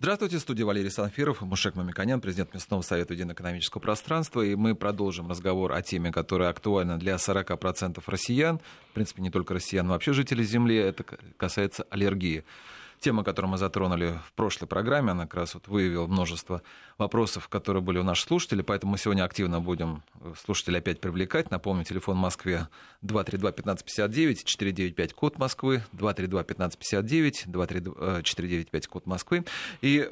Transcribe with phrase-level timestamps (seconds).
[0.00, 4.42] Здравствуйте, студия Валерий Санфиров, Мушек Мамиканян, президент Местного совета единоэкономического пространства.
[4.42, 8.60] И мы продолжим разговор о теме, которая актуальна для 40% россиян.
[8.90, 10.76] В принципе, не только россиян, но вообще жителей Земли.
[10.76, 11.02] Это
[11.36, 12.44] касается аллергии.
[13.00, 16.62] Тема, которую мы затронули в прошлой программе, она как раз вот выявила множество
[16.98, 21.50] вопросов, которые были у наших слушателей, поэтому мы сегодня активно будем э, слушателей опять привлекать.
[21.50, 22.68] Напомню, телефон в Москве
[23.04, 29.44] 232-1559, 495 код Москвы, 232-1559, 232-495 код Москвы.
[29.80, 30.10] И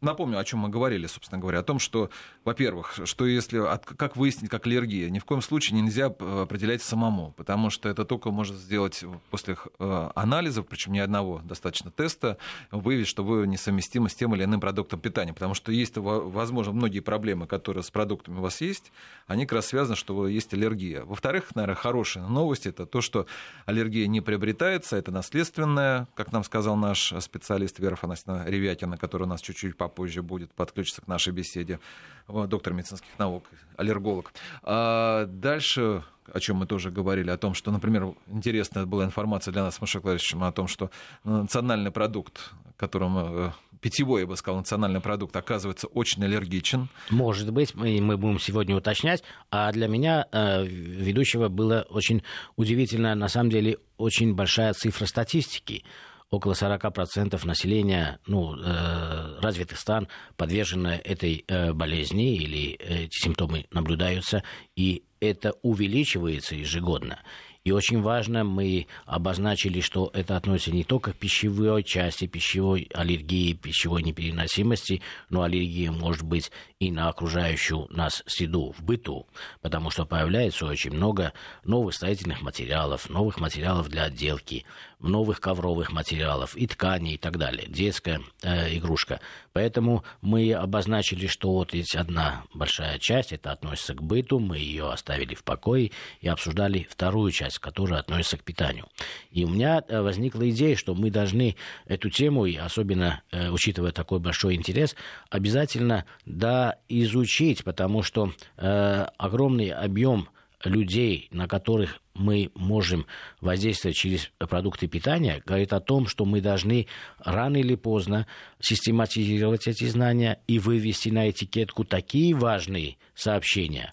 [0.00, 2.10] напомню, о чем мы говорили, собственно говоря, о том, что,
[2.44, 3.60] во-первых, что если,
[3.96, 8.04] как выяснить, как аллергия, ни в коем случае нельзя э, определять самому, потому что это
[8.04, 12.38] только может сделать после э, анализов, причем не одного, достаточно теста,
[12.70, 17.00] выявить, что вы несовместимы с тем или иным продуктом питания, потому что есть, возможно, многие
[17.00, 18.92] проблемы, которые с продуктами у вас есть,
[19.26, 21.04] они как раз связаны, что есть аллергия.
[21.04, 23.26] Во-вторых, наверное, хорошая новость, это то, что
[23.66, 29.26] аллергия не приобретается, это наследственная, как нам сказал наш специалист Вера Фанасьевна Ревятина, который у
[29.26, 31.80] нас чуть-чуть попозже будет подключиться к нашей беседе,
[32.28, 33.44] доктор медицинских наук,
[33.76, 34.32] аллерголог.
[34.62, 39.62] А дальше о чем мы тоже говорили, о том, что, например, интересная была информация для
[39.62, 40.90] нас с Машей о том, что
[41.22, 46.88] национальный продукт, которым э, питьевой, я бы сказал, национальный продукт оказывается очень аллергичен.
[47.10, 49.22] Может быть, мы, мы будем сегодня уточнять.
[49.50, 52.22] А для меня, э, ведущего, было очень
[52.56, 55.84] удивительно, на самом деле, очень большая цифра статистики
[56.30, 64.42] около 40% населения ну, э, развитых стран подвержено этой э, болезни или эти симптомы наблюдаются,
[64.76, 67.20] и это увеличивается ежегодно.
[67.64, 73.54] И очень важно, мы обозначили, что это относится не только к пищевой части, пищевой аллергии,
[73.54, 75.00] пищевой непереносимости,
[75.30, 79.26] но аллергия может быть и на окружающую нас среду в быту,
[79.62, 81.32] потому что появляется очень много
[81.64, 84.66] новых строительных материалов, новых материалов для отделки,
[85.00, 87.66] новых ковровых материалов и тканей и так далее.
[87.68, 89.20] Детская э, игрушка.
[89.52, 94.90] Поэтому мы обозначили, что вот есть одна большая часть, это относится к быту, мы ее
[94.90, 98.86] оставили в покое и обсуждали вторую часть, которая относится к питанию.
[99.30, 101.56] И у меня э, возникла идея, что мы должны
[101.86, 104.96] эту тему, и особенно э, учитывая такой большой интерес,
[105.30, 110.28] обязательно да, изучить, потому что э, огромный объем
[110.64, 113.06] людей, на которых мы можем
[113.40, 116.86] воздействовать через продукты питания, говорит о том, что мы должны
[117.18, 118.26] рано или поздно
[118.60, 123.92] систематизировать эти знания и вывести на этикетку такие важные сообщения,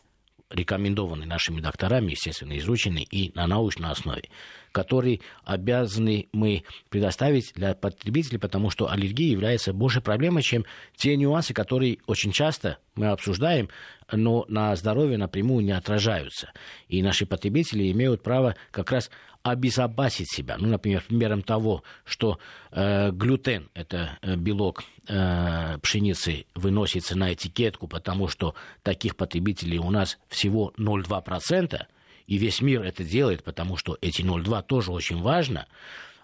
[0.50, 4.30] рекомендованные нашими докторами, естественно, изученные и на научной основе,
[4.72, 10.66] который обязаны мы предоставить для потребителей, потому что аллергия является больше проблемой, чем
[10.96, 13.70] те нюансы, которые очень часто мы обсуждаем,
[14.12, 16.52] но на здоровье напрямую не отражаются.
[16.88, 19.10] И наши потребители имеют право как раз
[19.44, 20.58] обезопасить себя.
[20.60, 22.38] Ну, например, примером того, что
[22.72, 28.54] э, глютен, это э, белок э, пшеницы, выносится на этикетку, потому что
[28.84, 31.82] таких потребителей у нас всего 0,2%,
[32.28, 35.68] и весь мир это делает, потому что эти 0,2 тоже очень важно.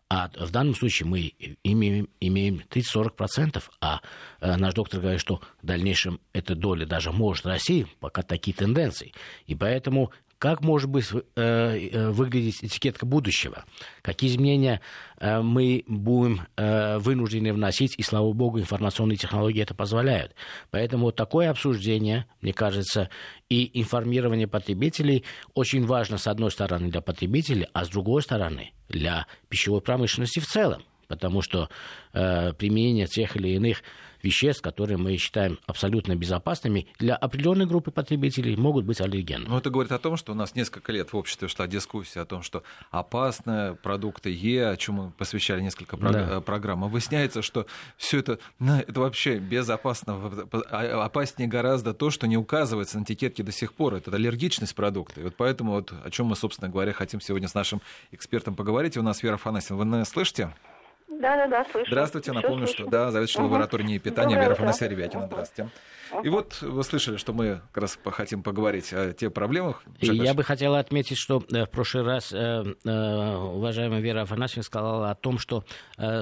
[0.09, 3.99] А в данном случае мы имеем, имеем 30-40%, а
[4.39, 9.13] э, наш доктор говорит, что в дальнейшем эта доля даже может расти, пока такие тенденции.
[9.47, 13.65] И поэтому как может быть э, э, выглядеть этикетка будущего?
[14.01, 14.81] Какие изменения
[15.19, 20.35] э, мы будем э, вынуждены вносить, и, слава богу, информационные технологии это позволяют.
[20.69, 23.09] Поэтому вот такое обсуждение, мне кажется,
[23.49, 25.23] и информирование потребителей
[25.55, 30.45] очень важно, с одной стороны, для потребителей, а с другой стороны, для пищевой промышленности в
[30.45, 30.83] целом.
[31.07, 31.69] Потому что
[32.13, 33.81] э, применение тех или иных
[34.27, 39.47] веществ, которые мы считаем абсолютно безопасными, для определенной группы потребителей могут быть аллергенами.
[39.47, 42.25] Ну, это говорит о том, что у нас несколько лет в обществе шла дискуссия о
[42.25, 46.41] том, что опасные продукты Е, о чем мы посвящали несколько да.
[46.41, 47.65] программ, а выясняется, что
[47.97, 53.43] все это, ну, это вообще безопасно, а, опаснее гораздо то, что не указывается на этикетке
[53.43, 55.21] до сих пор, это аллергичность продукта.
[55.21, 58.97] И вот поэтому, вот, о чем мы, собственно говоря, хотим сегодня с нашим экспертом поговорить.
[58.97, 60.53] У нас Вера Фанасьевна, вы нас слышите?
[61.19, 61.87] Да, да, да, слышу.
[61.89, 63.47] Здравствуйте, напомню, что да, заведующий угу.
[63.47, 65.27] лабораторией питания Вера Фанасия Ребятина.
[65.27, 65.71] Здравствуйте.
[66.23, 69.83] И вот вы слышали, что мы как раз хотим поговорить о тех проблемах.
[69.99, 74.63] И я бы хотел отметить, что э, в прошлый раз э, э, уважаемая Вера Афанасьевна
[74.63, 75.63] сказала о том, что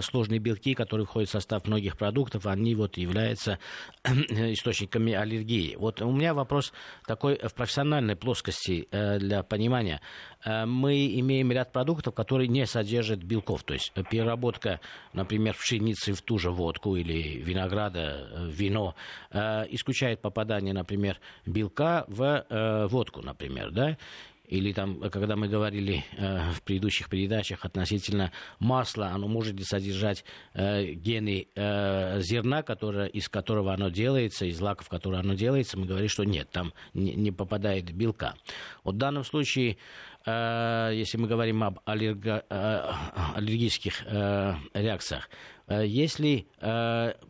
[0.02, 3.60] сложные белки, которые входят в состав многих продуктов, они вот являются
[4.04, 5.76] источниками аллергии.
[5.76, 6.74] Вот у меня вопрос
[7.06, 10.02] такой в профессиональной плоскости для понимания.
[10.46, 13.64] Мы имеем ряд продуктов, которые не содержат белков.
[13.64, 14.80] То есть переработка,
[15.14, 18.96] например, пшеницы в ту же водку или винограда в вино
[19.32, 23.98] исключает попадание, например, белка в э, водку, например, да,
[24.48, 30.92] или там, когда мы говорили э, в предыдущих передачах относительно масла, оно может содержать э,
[30.94, 36.10] гены э, зерна, которое, из которого оно делается, из лаков, которого оно делается, мы говорим,
[36.10, 38.36] что нет, там не, не попадает белка.
[38.84, 42.92] Вот в данном случае э, если мы говорим об аллерго, э,
[43.36, 45.30] аллергических э, реакциях,
[45.68, 46.48] если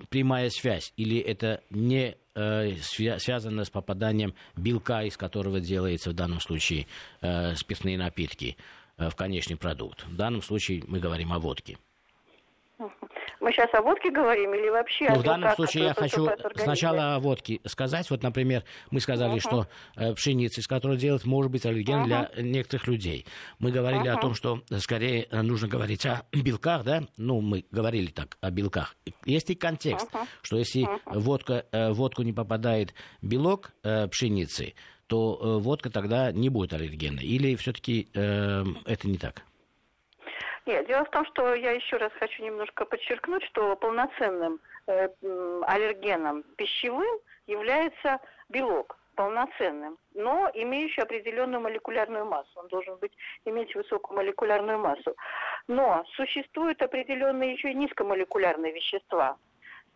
[0.10, 6.40] прямая связь или это не э, связано с попаданием белка, из которого делается в данном
[6.40, 6.88] случае
[7.22, 8.58] э, спиртные напитки
[8.98, 10.06] э, в конечный продукт.
[10.06, 11.78] В данном случае мы говорим о водке.
[13.40, 17.16] Мы сейчас о водке говорим или вообще ну, о В данном случае я хочу сначала
[17.16, 18.10] о водке сказать.
[18.10, 19.40] Вот, например, мы сказали, uh-huh.
[19.40, 22.36] что э, пшеница, из которой делают, может быть аллерген uh-huh.
[22.36, 23.26] для некоторых людей.
[23.60, 24.18] Мы говорили uh-huh.
[24.18, 27.04] о том, что э, скорее э, нужно говорить о белках, да?
[27.18, 28.96] Ну, мы говорили так о белках.
[29.26, 30.28] Есть и контекст, uh-huh.
[30.42, 31.20] что если uh-huh.
[31.20, 34.74] водка, э, водку не попадает белок э, пшеницы,
[35.08, 37.24] то э, водка тогда не будет аллергенной.
[37.24, 39.44] Или все-таки э, это не так?
[40.66, 45.10] Нет, дело в том, что я еще раз хочу немножко подчеркнуть, что полноценным э,
[45.64, 48.20] аллергеном пищевым является
[48.50, 52.60] белок полноценным, но имеющий определенную молекулярную массу.
[52.60, 53.14] Он должен быть,
[53.46, 55.16] иметь высокую молекулярную массу.
[55.68, 59.38] Но существуют определенные еще и низкомолекулярные вещества.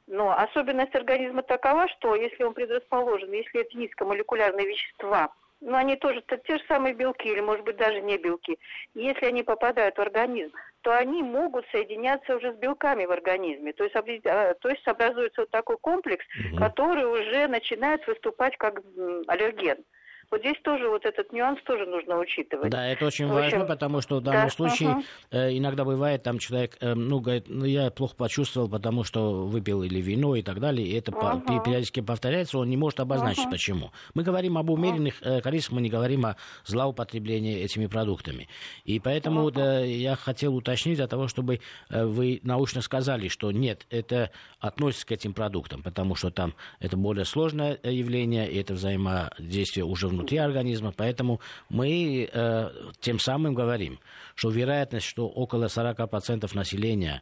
[0.07, 5.31] Но особенность организма такова, что если он предрасположен, если это низкомолекулярные вещества
[5.61, 8.57] но они тоже -то те же самые белки, или, может быть, даже не белки.
[8.93, 13.73] Если они попадают в организм, то они могут соединяться уже с белками в организме.
[13.73, 16.57] То есть, а, то есть образуется вот такой комплекс, угу.
[16.57, 18.81] который уже начинает выступать как
[19.27, 19.83] аллерген.
[20.31, 22.69] Вот здесь тоже вот этот нюанс тоже нужно учитывать.
[22.69, 25.03] Да, это очень в общем, важно, потому что в данном да, случае угу.
[25.31, 29.81] э, иногда бывает, там человек, э, ну, говорит, ну, я плохо почувствовал, потому что выпил
[29.81, 31.41] или вино и так далее, и это угу.
[31.41, 33.51] по, периодически повторяется, он не может обозначить, угу.
[33.51, 33.91] почему.
[34.13, 38.47] Мы говорим об умеренных э, количествах, мы не говорим о злоупотреблении этими продуктами.
[38.85, 39.51] И поэтому угу.
[39.51, 41.59] да, я хотел уточнить для того, чтобы
[41.89, 44.29] э, вы научно сказали, что нет, это
[44.59, 49.85] относится к этим продуктам, потому что там это более сложное э, явление, и это взаимодействие
[49.85, 50.93] уже внутри внутри организма.
[50.95, 51.39] Поэтому
[51.69, 52.69] мы э,
[52.99, 53.99] тем самым говорим,
[54.35, 57.21] что вероятность, что около 40% населения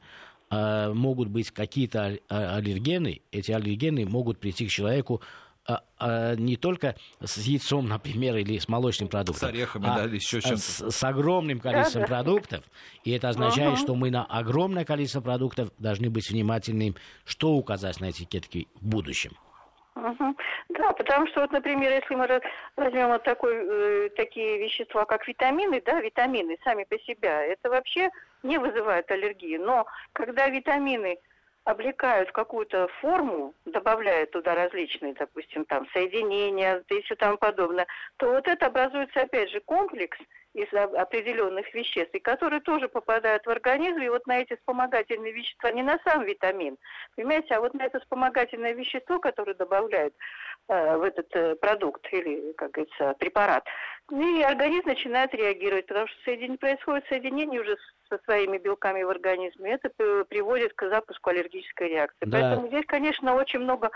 [0.50, 5.22] э, могут быть какие-то аллергены, эти аллергены могут прийти к человеку
[5.68, 10.06] а, а, не только с яйцом, например, или с молочным продуктом, с орехами, а да,
[10.06, 10.58] или еще чем-то.
[10.58, 12.64] С, с огромным количеством да, продуктов.
[13.04, 13.82] И это означает, угу.
[13.82, 16.96] что мы на огромное количество продуктов должны быть внимательными,
[17.26, 19.34] что указать на этикетке в будущем.
[20.70, 22.42] Да, потому что вот, например, если мы
[22.76, 28.10] возьмем вот такой, э, такие вещества, как витамины, да, витамины сами по себе, это вообще
[28.44, 29.58] не вызывает аллергии.
[29.58, 31.18] Но когда витамины
[31.68, 38.30] облекают в какую-то форму, добавляют туда различные, допустим, там соединения и все тому подобное, то
[38.30, 40.18] вот это образуется опять же комплекс
[40.58, 45.72] из определенных веществ, и которые тоже попадают в организм, и вот на эти вспомогательные вещества,
[45.72, 46.78] не на сам витамин,
[47.16, 50.16] понимаете, а вот на это вспомогательное вещество, которое добавляют
[50.68, 53.66] э, в этот э, продукт или, как говорится, препарат,
[54.12, 57.78] и организм начинает реагировать, потому что соединение, происходит соединение уже
[58.10, 59.90] со своими белками в организме, это
[60.26, 62.26] приводит к запуску аллергической реакции.
[62.26, 62.40] Да.
[62.40, 63.92] Поэтому здесь, конечно, очень много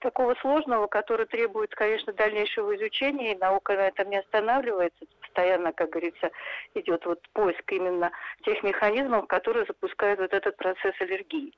[0.00, 5.04] такого сложного, который требует, конечно, дальнейшего изучения, и наука на этом не останавливается.
[5.20, 6.30] Постоянно, как говорится,
[6.74, 8.10] идет вот поиск именно
[8.44, 11.52] тех механизмов, которые запускают вот этот процесс аллергии.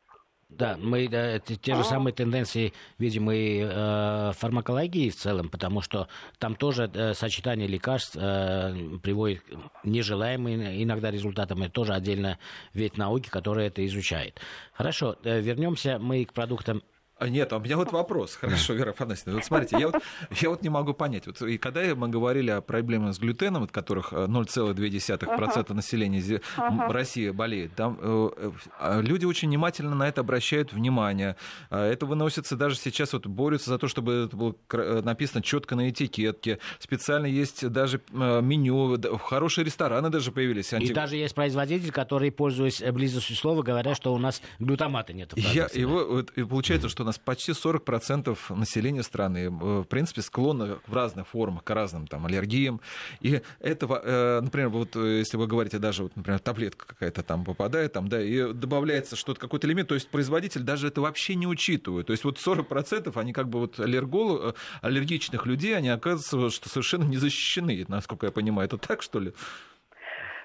[0.59, 5.81] Да, мы да, те, те же самые тенденции видим и э, фармакологии в целом, потому
[5.81, 6.09] что
[6.39, 11.63] там тоже э, сочетание лекарств э, приводит к нежелаемым иногда результатам.
[11.63, 12.39] Это тоже отдельно
[12.75, 14.41] вид науки, которая это изучает.
[14.75, 16.83] Хорошо, э, вернемся мы к продуктам
[17.29, 18.37] нет, а у меня вот вопрос.
[18.37, 19.35] Хорошо, Вера Афанасьевна.
[19.35, 20.03] Вот смотрите, я вот,
[20.41, 21.27] я вот не могу понять.
[21.27, 25.75] Вот, и когда мы говорили о проблемах с глютеном, от которых 0,2% uh-huh.
[25.75, 26.93] населения uh-huh.
[26.93, 31.37] России болеет, там э, э, люди очень внимательно на это обращают внимание.
[31.71, 35.77] А это выносится даже сейчас, вот борются за то, чтобы это было э, написано четко
[35.77, 36.59] на этикетке.
[36.79, 40.73] Специально есть даже меню, хорошие рестораны даже появились.
[40.73, 40.91] Анти...
[40.91, 45.33] И даже есть производитель, который, пользуясь близостью слова, говорят, что у нас глютамата нет.
[45.37, 50.95] Я, его, и получается, что нас почти 40% населения страны, э, в принципе, склонно в
[50.95, 52.81] разных формах к разным там, аллергиям.
[53.21, 57.45] И этого, э, например, вот э, если вы говорите, даже, вот, например, таблетка какая-то там
[57.45, 61.47] попадает, там, да, и добавляется что-то, какой-то элемент, то есть производитель даже это вообще не
[61.47, 62.07] учитывает.
[62.07, 67.05] То есть вот 40% они как бы вот аллергол, аллергичных людей, они оказываются, что совершенно
[67.05, 68.67] не защищены, насколько я понимаю.
[68.67, 69.33] Это так, что ли?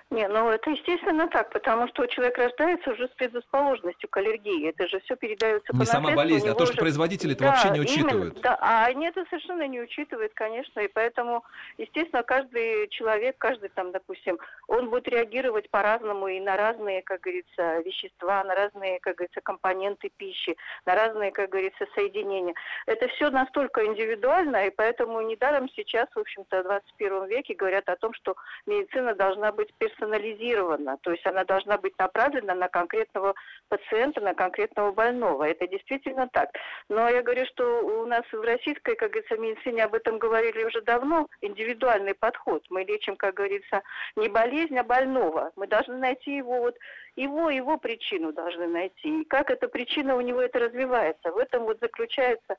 [0.09, 4.69] Не, ну это естественно так, потому что человек рождается уже с предрасположенностью к аллергии.
[4.69, 6.79] Это же все передается не по Не сама болезнь, а то, что уже...
[6.79, 8.33] производители это да, вообще не учитывают.
[8.33, 11.43] Именно, да, а они это совершенно не учитывают, конечно, и поэтому,
[11.77, 17.79] естественно, каждый человек, каждый там, допустим, он будет реагировать по-разному и на разные, как говорится,
[17.79, 22.53] вещества, на разные, как говорится, компоненты пищи, на разные, как говорится, соединения.
[22.85, 27.97] Это все настолько индивидуально, и поэтому недаром сейчас, в общем-то, в 21 веке говорят о
[27.97, 33.35] том, что медицина должна быть персональной персонализирована, то есть она должна быть направлена на конкретного
[33.69, 35.43] пациента, на конкретного больного.
[35.43, 36.49] Это действительно так.
[36.89, 40.81] Но я говорю, что у нас в российской, как говорится, медицине об этом говорили уже
[40.81, 42.63] давно, индивидуальный подход.
[42.69, 43.81] Мы лечим, как говорится,
[44.15, 45.51] не болезнь, а больного.
[45.55, 46.75] Мы должны найти его вот
[47.15, 49.21] его, его причину должны найти.
[49.21, 51.31] И как эта причина у него это развивается.
[51.31, 52.55] В этом вот заключается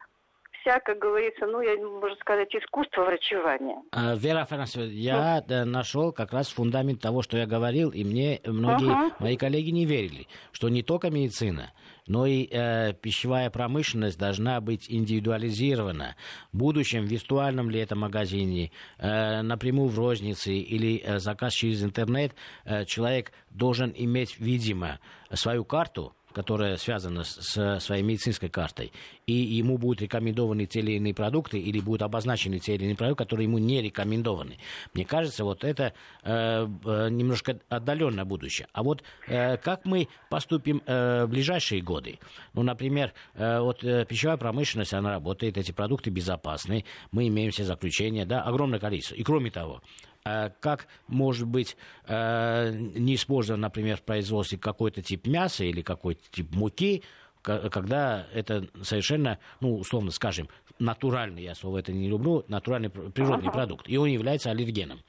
[0.68, 3.82] вся, как говорится, ну, я, можно сказать, искусство врачевания.
[3.92, 5.64] А, Вера Афанасьевна, я ну.
[5.64, 9.14] нашел как раз фундамент того, что я говорил, и мне многие uh-huh.
[9.18, 11.72] мои коллеги не верили, что не только медицина,
[12.06, 16.16] но и э, пищевая промышленность должна быть индивидуализирована.
[16.52, 21.82] В будущем, в виртуальном ли это магазине, э, напрямую в рознице или э, заказ через
[21.82, 22.32] интернет,
[22.64, 25.00] э, человек должен иметь, видимо,
[25.32, 28.92] свою карту, которая связана с своей медицинской картой,
[29.26, 33.24] и ему будут рекомендованы те или иные продукты, или будут обозначены те или иные продукты,
[33.24, 34.56] которые ему не рекомендованы.
[34.94, 38.68] Мне кажется, вот это э, э, немножко отдаленное будущее.
[38.72, 42.20] А вот э, как мы поступим э, в ближайшие годы?
[42.54, 47.64] Ну, например, э, вот э, пищевая промышленность, она работает, эти продукты безопасны, мы имеем все
[47.64, 49.16] заключения, да, огромное количество.
[49.16, 49.82] И кроме того,
[50.60, 56.54] как может быть э, не использован, например, в производстве какой-то тип мяса или какой-то тип
[56.54, 57.02] муки,
[57.42, 63.88] когда это совершенно, ну, условно скажем, натуральный, я слово это не люблю, натуральный природный продукт,
[63.88, 65.00] и он является аллергеном.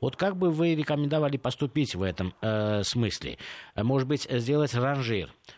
[0.00, 3.38] Вот как бы вы рекомендовали поступить в этом э, смысле?
[3.74, 5.57] Может быть, сделать ранжир э,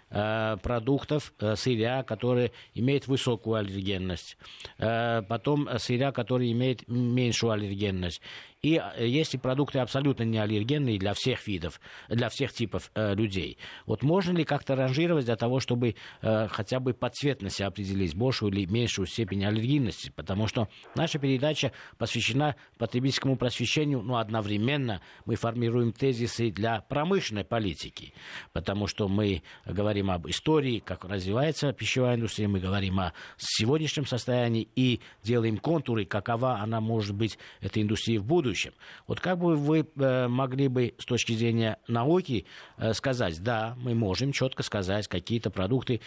[0.63, 4.37] продуктов, э, сырья, которые имеют высокую аллергенность,
[4.79, 8.21] э, потом сырья, которые имеют меньшую аллергенность,
[8.63, 13.15] и э, есть и продукты абсолютно не аллергенные для всех видов, для всех типов э,
[13.15, 13.59] людей.
[13.87, 18.53] Вот можно ли как-то ранжировать для того, чтобы э, хотя бы по цветности определить большую
[18.53, 20.13] или меньшую степень аллергийности?
[20.15, 28.13] Потому что наша передача посвящена потребительскому просвещению, но одновременно мы формируем тезисы для промышленной политики,
[28.53, 34.69] потому что мы говорим об истории, как развивается пищевая индустрия, мы говорим о сегодняшнем состоянии
[34.77, 38.73] и делаем контуры, какова она может быть, эта индустрия в будущем будущем.
[39.07, 42.47] Вот как бы вы э, могли бы с точки зрения науки
[42.79, 46.01] э, сказать, да, мы можем четко сказать, какие-то продукты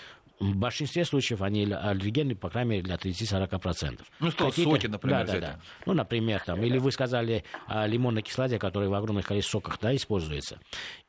[0.51, 4.01] в большинстве случаев они аллергены, по крайней мере, для 30-40%.
[4.19, 5.59] Ну, что, соки, например, да, да, да.
[5.85, 9.95] Ну, например, там, или вы сказали о лимонной кислоте, которая в огромных количествах соках да,
[9.95, 10.59] используется.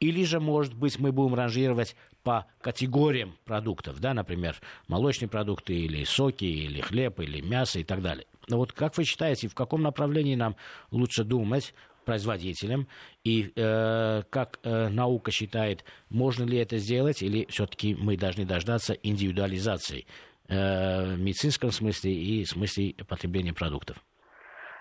[0.00, 6.04] Или же, может быть, мы будем ранжировать по категориям продуктов, да, например, молочные продукты, или
[6.04, 8.26] соки, или хлеб, или мясо и так далее.
[8.48, 10.56] Но вот как вы считаете, в каком направлении нам
[10.90, 12.88] лучше думать производителям
[13.24, 18.94] и э, как э, наука считает, можно ли это сделать или все-таки мы должны дождаться
[18.94, 20.06] индивидуализации
[20.48, 24.02] э, в медицинском смысле и в смысле потребления продуктов?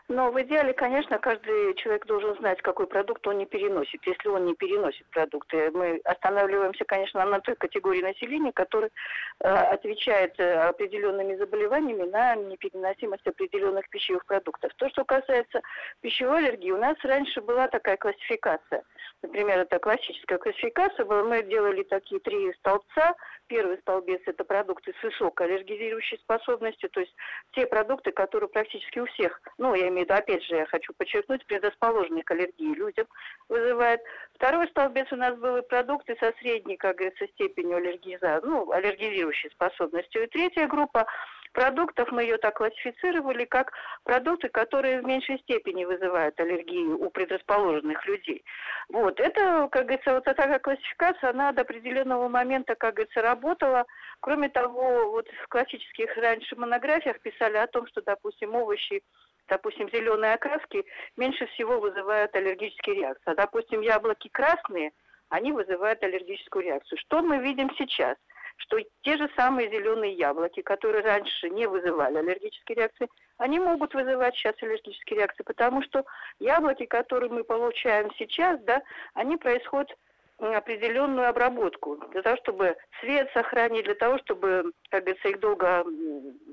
[0.10, 4.05] Но в идеале, конечно, каждый человек должен знать, какой продукт он не переносит.
[4.05, 8.91] Если он не переносит продукты, мы останавливаемся, конечно, на той категории населения, которая
[9.39, 14.74] э, отвечает э, определенными заболеваниями на непереносимость определенных пищевых продуктов.
[14.75, 15.62] То, что касается
[16.01, 18.83] пищевой аллергии, у нас раньше была такая классификация.
[19.22, 21.24] Например, это классическая классификация была.
[21.24, 23.15] Мы делали такие три столбца.
[23.48, 27.13] Первый столбец– это продукты с высокой аллергизирующей способностью, то есть
[27.51, 30.93] те продукты, которые практически у всех, ну, я имею в виду, опять же, я хочу
[30.93, 33.07] подчеркнуть, предрасположенные к аллергии людям
[33.50, 34.01] вызывает.
[34.35, 40.23] Второй столбец у нас были продукты со средней, как говорится, степенью аллергиза, ну, аллергизирующей способностью.
[40.23, 41.05] И третья группа
[41.53, 43.71] продуктов, мы ее так классифицировали, как
[44.03, 48.43] продукты, которые в меньшей степени вызывают аллергию у предрасположенных людей.
[48.89, 53.85] Вот, это, как говорится, вот такая классификация, она до определенного момента, как говорится, работала.
[54.19, 59.03] Кроме того, вот в классических раньше монографиях писали о том, что, допустим, овощи
[59.47, 60.85] допустим, зеленые окраски
[61.17, 63.31] меньше всего вызывают аллергические реакции.
[63.31, 64.91] А, допустим, яблоки красные,
[65.29, 67.00] они вызывают аллергическую реакцию.
[67.00, 68.17] Что мы видим сейчас?
[68.57, 73.07] Что те же самые зеленые яблоки, которые раньше не вызывали аллергические реакции,
[73.38, 76.05] они могут вызывать сейчас аллергические реакции, потому что
[76.39, 78.83] яблоки, которые мы получаем сейчас, да,
[79.15, 79.97] они происходят
[80.38, 85.85] определенную обработку для того, чтобы цвет сохранить, для того, чтобы, как говорится, их долго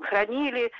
[0.02, 0.70] хранили,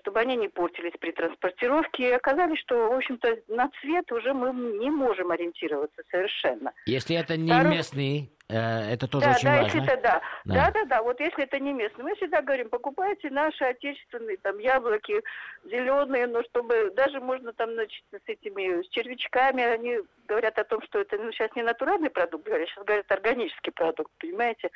[0.00, 2.08] чтобы они не портились при транспортировке.
[2.08, 6.72] И оказалось, что, в общем-то, на цвет уже мы не можем ориентироваться совершенно.
[6.86, 7.76] Если это не Второй...
[7.76, 9.66] местный Э, это тоже да, очень да, важно.
[9.66, 10.22] Если это, да.
[10.44, 10.54] Да.
[10.54, 11.02] да, да, да.
[11.02, 15.22] Вот если это не местный, мы всегда говорим, покупайте наши отечественные там яблоки
[15.64, 20.80] зеленые, но чтобы даже можно там, значит, с этими с червячками, они говорят о том,
[20.82, 24.70] что это ну, сейчас не натуральный продукт, говорят, сейчас говорят органический продукт, понимаете?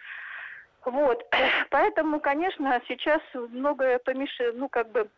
[0.84, 1.24] Вот,
[1.70, 5.08] поэтому, конечно, сейчас многое помешано, ну, как бы,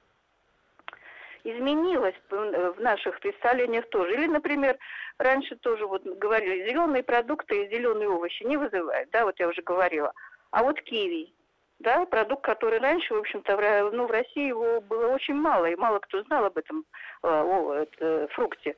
[1.44, 4.14] изменилось в наших представлениях тоже.
[4.14, 4.78] Или, например,
[5.18, 9.62] раньше тоже вот говорили, зеленые продукты и зеленые овощи не вызывают, да, вот я уже
[9.62, 10.12] говорила.
[10.50, 11.32] А вот киви,
[11.80, 15.98] да, продукт, который раньше, в общем-то, ну, в России его было очень мало, и мало
[15.98, 16.84] кто знал об этом
[17.22, 18.74] э, о, это, фрукте.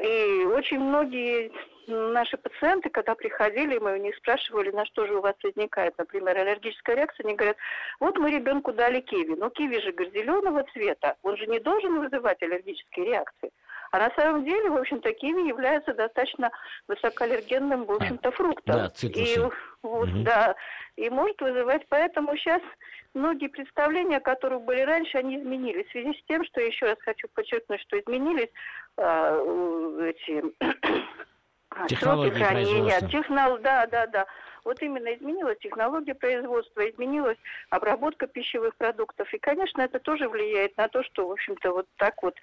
[0.00, 1.50] И очень многие
[1.88, 6.36] наши пациенты, когда приходили, мы у них спрашивали, на что же у вас возникает, например,
[6.36, 7.56] аллергическая реакция, они говорят,
[8.00, 11.98] вот мы ребенку дали киви, но киви же, говорит, зеленого цвета, он же не должен
[11.98, 13.50] вызывать аллергические реакции.
[13.90, 16.50] А на самом деле, в общем-то, киви является достаточно
[16.88, 18.76] высокоаллергенным, в общем-то, фруктом.
[18.76, 18.92] Да.
[19.02, 19.38] И,
[19.82, 20.22] вот, угу.
[20.24, 20.54] да,
[20.96, 22.60] и может вызывать, поэтому сейчас
[23.14, 25.86] многие представления, которые были раньше, они изменились.
[25.86, 28.50] В связи с тем, что, еще раз хочу подчеркнуть, что изменились
[28.98, 30.44] э, эти
[31.88, 33.58] Технологии сроки хранения, технол...
[33.58, 34.26] да, да, да.
[34.64, 37.38] Вот именно изменилась технология производства, изменилась
[37.70, 39.32] обработка пищевых продуктов.
[39.32, 42.34] И, конечно, это тоже влияет на то, что, в общем-то, вот так вот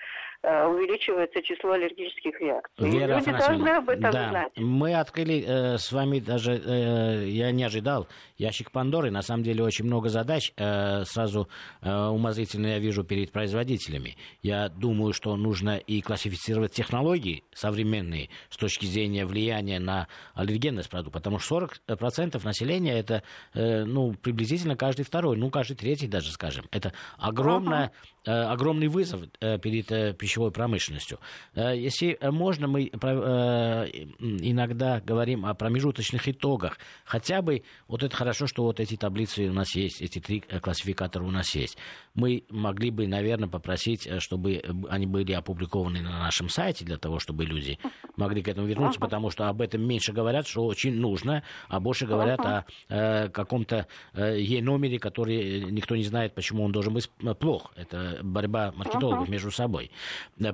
[0.43, 2.89] э, увеличивается число аллергических реакций.
[2.89, 4.29] Вера Люди должны об этом да.
[4.29, 4.51] знать.
[4.57, 8.07] Мы открыли э, с вами даже, э, я не ожидал,
[8.38, 9.12] ящик Пандоры.
[9.12, 10.51] На самом деле очень много задач.
[10.57, 11.50] Э, сразу
[11.81, 14.17] э, умозрительно я вижу перед производителями.
[14.41, 21.19] Я думаю, что нужно и классифицировать технологии современные с точки зрения влияния на аллергенность продукта.
[21.19, 23.24] Потому что 40% процентов населения это,
[23.55, 26.67] э, ну, приблизительно каждый второй, ну, каждый третий даже, скажем.
[26.69, 28.14] Это огромная, uh-huh.
[28.25, 31.20] Э, огромный вызов э, перед э, пищевой промышленностью.
[31.55, 36.77] Если можно, мы иногда говорим о промежуточных итогах.
[37.05, 41.24] Хотя бы, вот это хорошо, что вот эти таблицы у нас есть, эти три классификатора
[41.24, 41.77] у нас есть.
[42.13, 47.46] Мы могли бы, наверное, попросить, чтобы они были опубликованы на нашем сайте, для того, чтобы
[47.46, 47.77] люди
[48.15, 52.05] могли к этому вернуться, потому что об этом меньше говорят, что очень нужно, а больше
[52.05, 57.74] говорят о каком-то Е-номере, который никто не знает, почему он должен быть плох.
[57.75, 59.31] Это борьба маркетологов uh-huh.
[59.31, 59.91] между собой.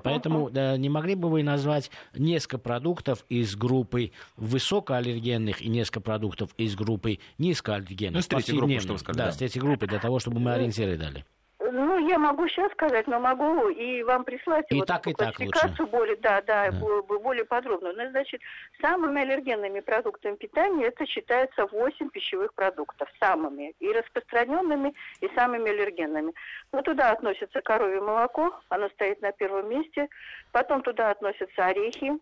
[0.04, 0.78] Поэтому uh-huh.
[0.78, 7.20] не могли бы вы назвать несколько продуктов из группы высокоаллергенных и несколько продуктов из группы
[7.38, 8.16] низкоаллергенных?
[8.16, 9.28] Ну, с третьей группы, что вы сказали.
[9.28, 11.26] Да, с третьей группы, для того, чтобы мы ориентиры дали.
[11.72, 15.36] Ну, я могу сейчас сказать, но могу и вам прислать и вот так, и так
[15.36, 17.02] классификацию более, да, да, да.
[17.02, 17.94] более подробно.
[17.94, 18.42] Ну, значит,
[18.82, 26.34] самыми аллергенными продуктами питания это считается 8 пищевых продуктов, самыми и распространенными, и самыми аллергенными.
[26.74, 30.10] Ну, туда относится коровье молоко, оно стоит на первом месте.
[30.52, 32.14] Потом туда относятся орехи,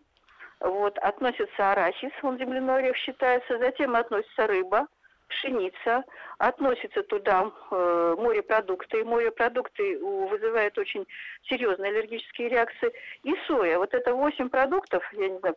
[0.60, 3.58] вот, относится арахис, он земляной орех считается.
[3.58, 4.86] Затем относится рыба,
[5.30, 6.04] пшеница,
[6.38, 9.00] относится туда э, морепродукты.
[9.00, 11.06] И морепродукты вызывают очень
[11.48, 12.92] серьезные аллергические реакции.
[13.22, 13.78] И соя.
[13.78, 15.56] Вот это 8 продуктов, я не знаю,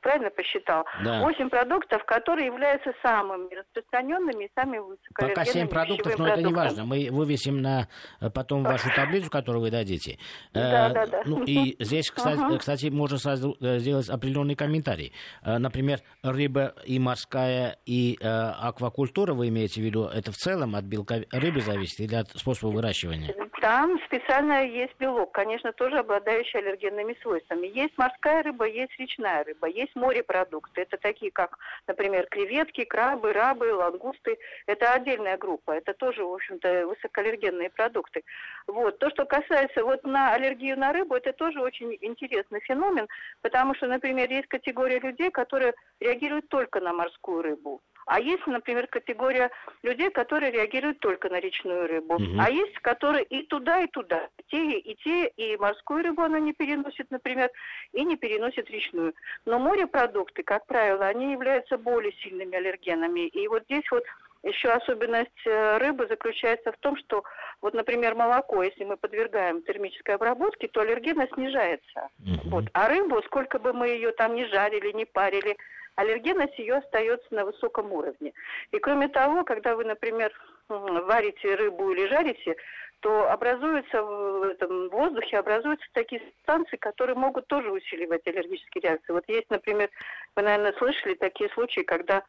[0.00, 0.84] правильно посчитал?
[1.04, 1.20] Да.
[1.20, 6.52] 8 продуктов, которые являются самыми распространенными и самыми высокоаллергенными Пока 7 продуктов, но это не
[6.52, 6.84] важно.
[6.84, 7.88] Мы вывесим на
[8.20, 10.18] э, потом вашу таблицу, которую вы дадите.
[10.52, 11.22] Да, э, да, да.
[11.24, 15.12] Ну и здесь, кстати, uh кстати, можно сразу э, сделать определенный комментарий.
[15.42, 20.74] Э, например, рыба и морская, и э, аквакультура, вы имеете в виду, это в целом
[20.76, 23.34] от белка рыбы зависит или от способа выращивания?
[23.60, 27.66] Там специально есть белок, конечно, тоже обладающий аллергенными свойствами.
[27.66, 30.80] Есть морская рыба, есть речная рыба, есть морепродукты.
[30.80, 34.38] Это такие, как, например, креветки, крабы, рабы, лангусты.
[34.64, 35.72] Это отдельная группа.
[35.72, 38.22] Это тоже, в общем-то, высокоаллергенные продукты.
[38.66, 38.98] Вот.
[38.98, 43.08] То, что касается вот на аллергию на рыбу, это тоже очень интересный феномен,
[43.42, 47.82] потому что, например, есть категория людей, которые реагируют только на морскую рыбу.
[48.10, 49.52] А есть, например, категория
[49.84, 52.14] людей, которые реагируют только на речную рыбу.
[52.14, 52.40] Угу.
[52.40, 54.28] А есть, которые и туда, и туда.
[54.48, 57.50] Те, и те, и морскую рыбу она не переносит, например,
[57.92, 59.14] и не переносит речную.
[59.44, 63.28] Но морепродукты, как правило, они являются более сильными аллергенами.
[63.28, 64.02] И вот здесь вот
[64.42, 67.22] еще особенность э, рыбы заключается в том, что,
[67.62, 72.08] вот, например, молоко, если мы подвергаем термической обработке, то аллергенность снижается.
[72.18, 72.50] Угу.
[72.50, 72.64] Вот.
[72.72, 75.56] А рыбу, сколько бы мы ее там ни жарили, ни парили,
[75.96, 78.32] аллергенность ее остается на высоком уровне.
[78.72, 80.32] И кроме того, когда вы, например,
[80.68, 82.56] варите рыбу или жарите,
[83.00, 89.12] то образуются в этом воздухе образуются такие субстанции, которые могут тоже усиливать аллергические реакции.
[89.12, 89.88] Вот есть, например,
[90.36, 92.22] вы, наверное, слышали такие случаи, когда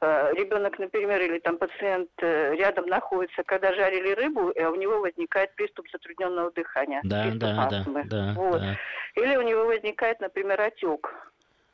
[0.00, 5.00] э, ребенок, например, или там пациент э, рядом находится, когда жарили рыбу, и у него
[5.00, 7.00] возникает приступ затрудненного дыхания.
[7.02, 8.04] Да, приступ да, астмы.
[8.04, 8.60] да, вот.
[8.60, 8.76] да.
[9.16, 11.10] Или у него возникает, например, отек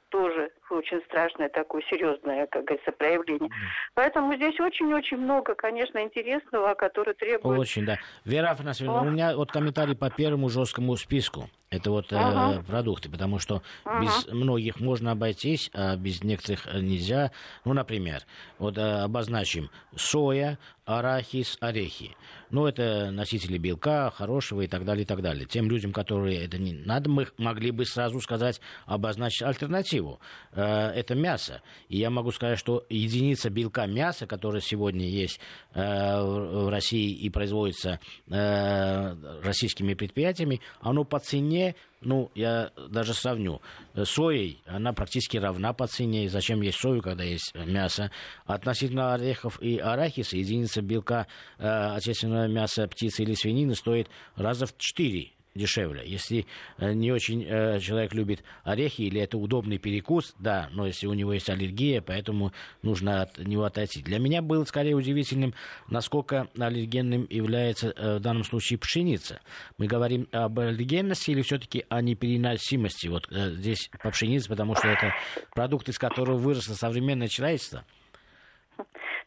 [0.08, 3.50] тоже очень страшное такое серьезное, как говорится, проявление.
[3.94, 7.58] Поэтому здесь очень-очень много, конечно, интересного, которое требует...
[7.58, 7.98] Очень, да.
[8.24, 9.02] Вера Афанасьевна, О.
[9.02, 11.48] у меня вот комментарий по первому жесткому списку.
[11.70, 12.62] Это вот э, Ага.
[12.66, 14.02] продукты, потому что Ага.
[14.04, 17.30] без многих можно обойтись, а без некоторых э, нельзя.
[17.64, 18.22] Ну, например,
[18.58, 22.16] вот э, обозначим соя, арахис, орехи.
[22.50, 25.44] Ну, это носители белка, хорошего и так далее, и так далее.
[25.44, 30.20] Тем людям, которые это не надо, мы могли бы сразу сказать, обозначить альтернативу.
[30.52, 31.60] Э, это мясо.
[31.90, 35.38] И я могу сказать, что единица белка мяса, которая сегодня есть
[35.74, 35.82] э,
[36.22, 41.57] в в России и производится э, российскими предприятиями, оно по цене,
[42.00, 43.60] ну, я даже сравню,
[43.94, 46.24] э, соей, она практически равна по цене.
[46.24, 48.10] И Зачем есть сою, когда есть э, мясо?
[48.46, 51.26] Относительно орехов и арахиса, единица белка
[51.58, 56.02] э, отечественного мяса птицы или свинины стоит раза в 4 дешевле.
[56.06, 56.46] Если
[56.78, 61.12] э, не очень э, человек любит орехи или это удобный перекус, да, но если у
[61.12, 64.02] него есть аллергия, поэтому нужно от него отойти.
[64.02, 65.52] Для меня было скорее удивительным,
[65.88, 69.40] насколько аллергенным является э, в данном случае пшеница.
[69.76, 75.12] Мы говорим об аллергенности или все-таки о непереносимости вот здесь по пшенице, потому что это
[75.54, 77.84] продукт, из которого выросло современное человечество.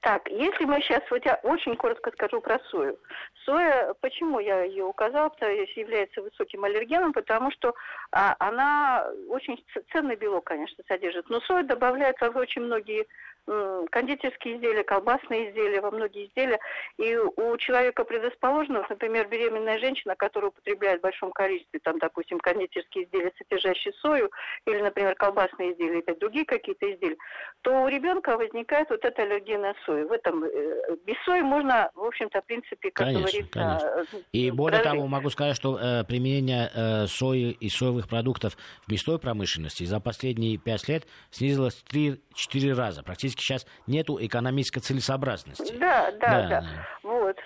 [0.01, 2.97] Так, если мы сейчас, вот я очень коротко скажу про сою.
[3.45, 7.75] Соя, почему я ее указала, потому что является высоким аллергеном, потому что
[8.11, 11.29] а, она очень ценный белок, конечно, содержит.
[11.29, 13.05] Но соя добавляется в очень многие
[13.45, 16.59] кондитерские изделия, колбасные изделия, во многие изделия.
[16.97, 23.05] И у человека предрасположенного, например, беременная женщина, которая употребляет в большом количестве, там, допустим, кондитерские
[23.05, 24.31] изделия, содержащие сою,
[24.65, 27.17] или, например, колбасные изделия, или другие какие-то изделия,
[27.61, 30.07] то у ребенка возникает вот эта аллергия на сою.
[30.07, 34.51] В этом э, без сои можно, в общем-то, в принципе, как Конечно, говорится, э, И
[34.51, 34.99] более прожить.
[34.99, 39.99] того, могу сказать, что э, применение э, сои и соевых продуктов в мясной промышленности за
[39.99, 43.03] последние пять лет снизилось в 3-4 раза.
[43.03, 45.73] Практически сейчас нету экономической целесообразности.
[45.79, 46.65] Да, да, Да, да.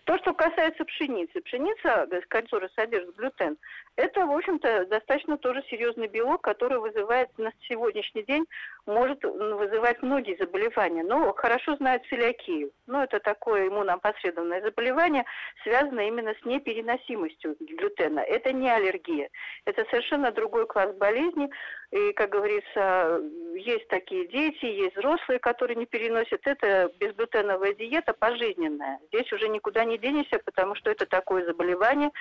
[0.05, 1.41] То, что касается пшеницы.
[1.41, 3.57] Пшеница, э, которая содержит глютен,
[3.95, 8.45] это, в общем-то, достаточно тоже серьезный белок, который вызывает на сегодняшний день,
[8.85, 11.03] может вызывать многие заболевания.
[11.03, 12.71] Но хорошо знают целиакию.
[12.85, 15.25] Ну, это такое иммуноопосредованное заболевание,
[15.63, 18.19] связанное именно с непереносимостью глютена.
[18.19, 19.29] Это не аллергия.
[19.65, 21.49] Это совершенно другой класс болезни.
[21.91, 23.21] И, как говорится,
[23.55, 26.41] есть такие дети, есть взрослые, которые не переносят.
[26.45, 28.99] Это безглютеновая диета пожизненная.
[29.07, 32.12] Здесь уже никуда не денешься, потому что это такое заболевание.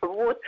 [0.00, 0.40] Вот.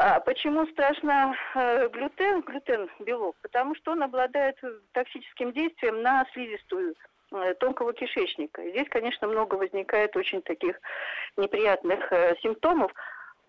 [0.00, 3.36] А почему страшно э, глютен, глютен белок?
[3.42, 4.56] Потому что он обладает
[4.92, 6.94] токсическим действием на слизистую
[7.32, 8.62] э, тонкого кишечника.
[8.70, 10.80] Здесь, конечно, много возникает очень таких
[11.36, 12.92] неприятных э, симптомов.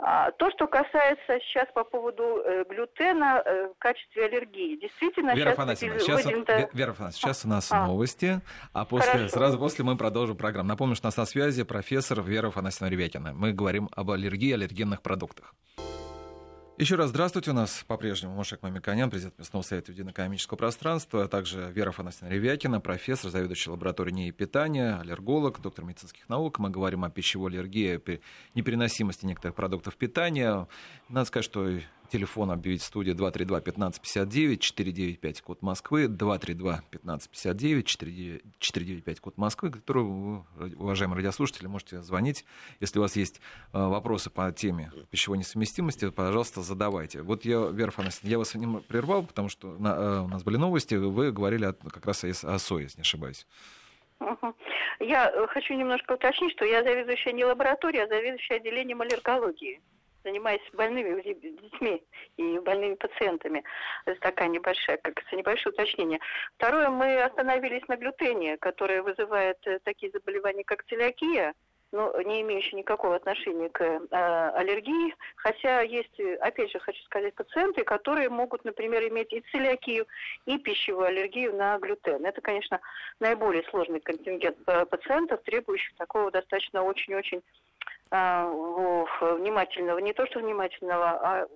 [0.02, 5.50] А то, что касается сейчас по поводу э, глютена э, в качестве аллергии, действительно Вера
[5.50, 7.86] сейчас Афанасьевна, выделено- сейчас, выделено- Ве- Вера Афанасьевна, сейчас у нас А.
[7.86, 8.40] новости,
[8.72, 9.28] а после, Хорошо.
[9.30, 10.70] сразу после мы продолжим программу.
[10.70, 13.34] Напомню, что у нас на связи профессор Вера Афанасьевна Ревякина.
[13.34, 15.54] Мы говорим об аллергии и аллергенных продуктах.
[16.80, 17.52] Еще раз здравствуйте.
[17.52, 22.80] У нас по-прежнему Мошек Мамиканян, президент Местного совета единоэкономического пространства, а также Вера Афанасьевна Ревякина,
[22.80, 26.58] профессор, заведующий лабораторией НИИ питания, аллерголог, доктор медицинских наук.
[26.58, 28.00] Мы говорим о пищевой аллергии,
[28.56, 30.70] непереносимости некоторых продуктов питания.
[31.10, 31.68] Надо сказать, что
[32.10, 40.44] телефон объявить в студии 232-1559, 495 код Москвы, 232-1559, 495 код Москвы, который вы,
[40.78, 42.46] уважаемые радиослушатели, можете звонить.
[42.80, 43.40] Если у вас есть
[43.74, 47.22] э, вопросы по теме пищевой несовместимости, пожалуйста, задавайте.
[47.22, 50.58] Вот я, Вера Афанасьевна, я вас немного прервал, потому что на- э, у нас были
[50.58, 53.46] новости, вы говорили о- как раз о, о сое, если не ошибаюсь.
[55.00, 59.82] Я э, хочу немножко уточнить, что я заведующая не лабораторией, а заведующая отделением аллергологии.
[60.24, 62.04] Занимаюсь больными детьми
[62.38, 63.64] и больными пациентами.
[64.06, 66.20] Это такая небольшая, как говорится, небольшое уточнение.
[66.58, 71.54] Второе, мы остановились на глютене, которое вызывает э, такие заболевания, как целиакия,
[71.92, 75.16] но не имеющие никакого отношения к э, аллергии.
[75.38, 80.06] Хотя есть, э, опять же, хочу сказать, пациенты, которые могут, например, иметь и целиакию,
[80.46, 82.26] и пищевую аллергию на глютен.
[82.26, 82.80] Это, конечно,
[83.20, 87.42] наиболее сложный контингент э, пациентов, требующих такого достаточно очень-очень а,
[89.22, 91.48] внимательного, не то что внимательного, а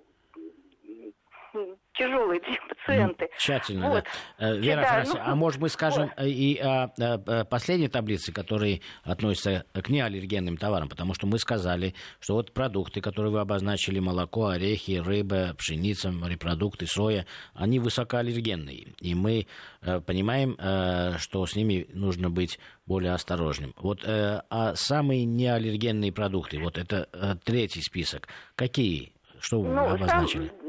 [1.94, 3.28] тяжелые пациенты.
[3.38, 4.04] Тщательно, вот.
[4.38, 4.50] да.
[4.50, 6.26] Э, Вера да, ну, а может мы скажем вот.
[6.26, 12.34] и о, о последней таблице, которые относятся к неаллергенным товарам, потому что мы сказали, что
[12.34, 18.94] вот продукты, которые вы обозначили, молоко, орехи, рыба, пшеница, морепродукты, соя, они высокоаллергенные.
[19.00, 19.46] И мы
[19.82, 23.72] э, понимаем, э, что с ними нужно быть более осторожным.
[23.78, 27.08] Вот, а самые неаллергенные продукты, вот это
[27.44, 29.12] третий список, какие?
[29.40, 30.48] Что вы ну, обозначили?
[30.48, 30.63] Сам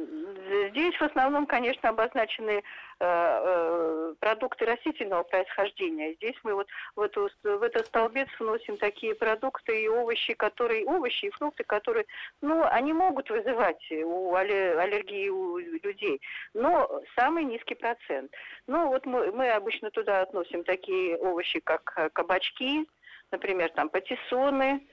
[0.75, 2.61] Здесь в основном, конечно, обозначены э,
[2.99, 6.15] э, продукты растительного происхождения.
[6.15, 11.25] Здесь мы вот в, эту, в этот столбец вносим такие продукты и овощи, которые, овощи
[11.27, 12.05] и фрукты, которые,
[12.41, 16.19] ну, они могут вызывать у аллергии у людей,
[16.53, 18.33] но самый низкий процент.
[18.67, 22.85] Ну, вот мы, мы обычно туда относим такие овощи, как кабачки,
[23.31, 24.85] например, там патиссоны,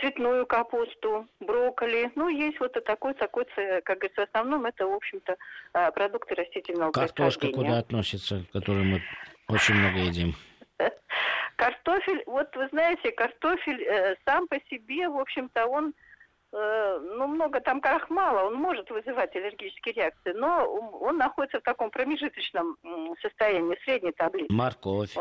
[0.00, 2.10] цветную капусту, брокколи.
[2.14, 3.44] Ну, есть вот такой, такой,
[3.84, 5.36] как говорится, в основном это, в общем-то,
[5.74, 9.02] а, продукты растительного Картошка куда относится, которую мы
[9.48, 10.34] очень много едим?
[11.56, 15.94] Картофель, вот вы знаете, картофель э, сам по себе, в общем-то, он
[16.52, 21.90] э, ну, много там крахмала, он может вызывать аллергические реакции, но он находится в таком
[21.90, 22.76] промежуточном
[23.22, 24.52] состоянии, средней таблицы.
[24.52, 25.14] Морковь.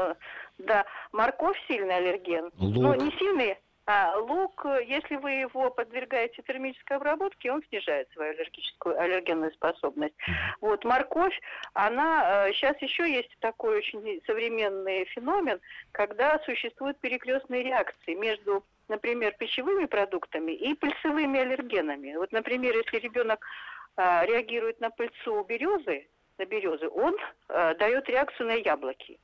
[0.58, 2.52] Да, морковь сильный аллерген.
[2.58, 2.76] Лук.
[2.84, 9.00] Но не сильный, а лук, если вы его подвергаете термической обработке, он снижает свою аллергическую
[9.00, 10.16] аллергенную способность.
[10.60, 11.40] Вот морковь,
[11.74, 15.60] она сейчас э, еще есть такой очень современный феномен,
[15.92, 22.16] когда существуют перекрестные реакции между например, пищевыми продуктами и пыльцевыми аллергенами.
[22.18, 23.44] Вот, например, если ребенок
[23.98, 27.18] а, реагирует на пыльцу березы, на березы, он
[27.48, 29.20] а, дает реакцию на яблоки.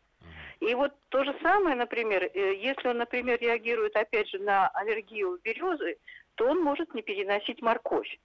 [0.62, 5.40] И вот то же самое, например, э, если он, например, реагирует, опять же, на аллергию
[5.44, 5.98] березы,
[6.36, 8.20] то он может не переносить морковь.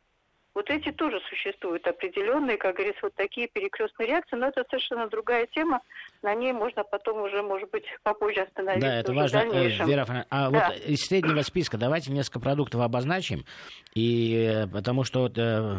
[0.55, 5.47] Вот эти тоже существуют определенные, как говорится, вот такие перекрестные реакции, но это совершенно другая
[5.47, 5.81] тема.
[6.23, 8.89] На ней можно потом уже, может быть, попозже остановиться.
[8.89, 9.39] Да, это важно.
[9.39, 10.69] Э, Вера, а да.
[10.69, 13.45] вот из среднего списка давайте несколько продуктов обозначим,
[13.95, 15.77] и э, потому что э,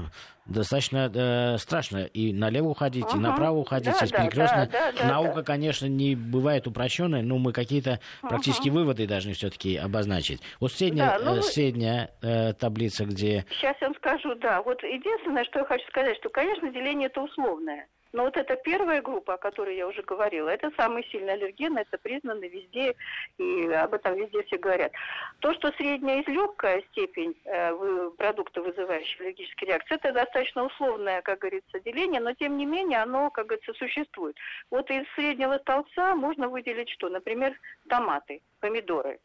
[0.47, 3.17] достаточно э, страшно и налево уходить, uh-huh.
[3.17, 4.69] и направо уходить, да, и перекрестно.
[4.71, 5.43] Да, да, Наука, да.
[5.43, 10.41] конечно, не бывает упрощенной, но мы какие-то практически выводы должны все-таки обозначить.
[10.59, 13.45] Вот средняя, да, ну, средняя э, таблица, где...
[13.51, 14.61] Сейчас я вам скажу, да.
[14.61, 17.87] Вот единственное, что я хочу сказать, что, конечно, деление это условное.
[18.17, 21.99] Но вот эта первая группа, о которой я уже говорила, это самый сильный аллерген, это
[21.99, 22.95] признано везде,
[23.37, 24.91] и об этом везде все говорят.
[25.37, 31.37] То, что средняя и легкая степень э, продукта, вызывающих аллергические реакции, это достаточно условное, как
[31.37, 34.35] говорится, деление, но тем не менее оно, как говорится, существует.
[34.71, 37.09] Вот из среднего столбца можно выделить что?
[37.09, 37.53] Например,
[37.87, 39.19] томаты, помидоры,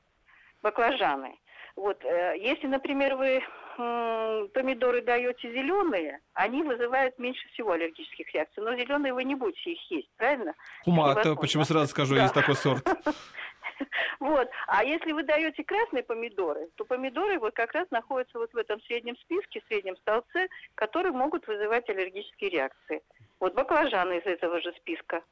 [0.61, 1.39] баклажаны.
[1.77, 3.43] Вот, э, если, например, вы
[3.77, 8.63] помидоры даете зеленые, они вызывают меньше всего аллергических реакций.
[8.63, 10.55] Но зеленые вы не будете их есть, правильно?
[10.85, 12.23] Кумата, почему сразу скажу, да.
[12.23, 12.87] есть такой сорт.
[14.21, 14.49] Вот.
[14.69, 18.81] А если вы даете красные помидоры, то помидоры вот как раз находятся вот в этом
[18.83, 23.03] среднем списке, среднем столбце, которые могут вызывать аллергические реакции.
[23.41, 25.23] Вот баклажаны из этого же списка.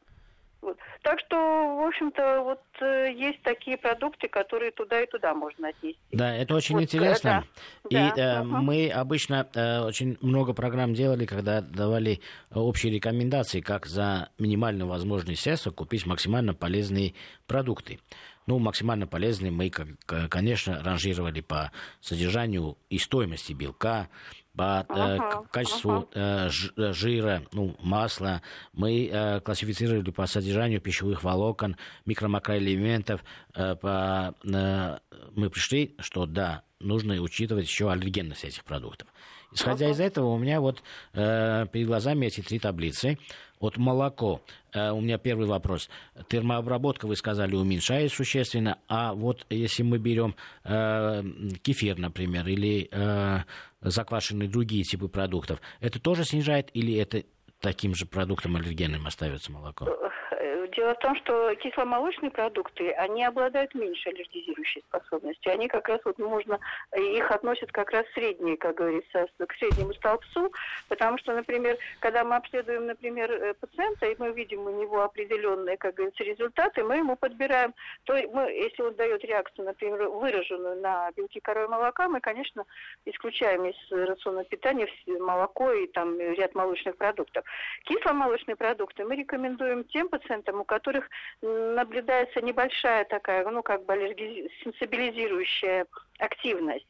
[0.63, 0.77] Вот.
[1.03, 5.99] Так что, в общем-то, вот э, есть такие продукты, которые туда и туда можно отнести.
[6.13, 7.45] Да, это очень вот, интересно.
[7.91, 8.57] Да, и да, э, угу.
[8.57, 12.21] мы обычно э, очень много программ делали, когда давали
[12.55, 17.15] общие рекомендации, как за минимально возможный средства купить максимально полезные
[17.47, 17.99] продукты.
[18.47, 21.71] Ну, максимально полезные мы, конечно, ранжировали по
[22.01, 24.09] содержанию и стоимости белка,
[24.57, 26.51] по ага, качеству ага.
[26.77, 28.43] Э, жира, ну, масла.
[28.73, 33.21] Мы э, классифицировали по содержанию пищевых волокон, микро-макроэлементов.
[33.55, 39.09] Э, по, мы пришли, что да, нужно учитывать еще аллергенность этих продуктов.
[39.53, 39.93] Исходя uh-huh.
[39.93, 40.83] из этого, у меня вот
[41.15, 43.19] э, перед глазами эти три таблицы.
[43.61, 44.41] Вот молоко.
[44.73, 45.91] Э, у меня первый вопрос.
[46.29, 48.79] Термообработка, вы сказали, уменьшает существенно.
[48.89, 50.35] А вот если мы берем
[50.65, 51.23] э,
[51.63, 53.39] кефир, например, или э,
[53.83, 57.25] заквашенные другие типы продуктов, это тоже снижает или это
[57.61, 59.87] таким же продуктом аллергенным остается молоко?
[60.77, 65.53] Дело в том, что кисломолочные продукты, они обладают меньшей аллергизирующей способностью.
[65.53, 66.59] Они как раз вот можно,
[66.97, 70.53] их относят как раз средние, как говорится, к среднему столбцу,
[70.89, 75.77] потому что, например, когда мы обследуем, например, э, пациента, и мы видим у него определенные,
[75.77, 81.11] как говорится, результаты, мы ему подбираем, то мы, если он дает реакцию, например, выраженную на
[81.13, 82.65] белки коровы молока, мы, конечно,
[83.07, 87.45] исключаем из рациона питания молоко и там ряд молочных продуктов.
[87.85, 91.09] Кисломолочные продукты мы рекомендуем тем пациентам, у которых
[91.43, 93.95] наблюдается небольшая такая, ну, как бы
[94.63, 95.87] сенсибилизирующая
[96.19, 96.87] активность.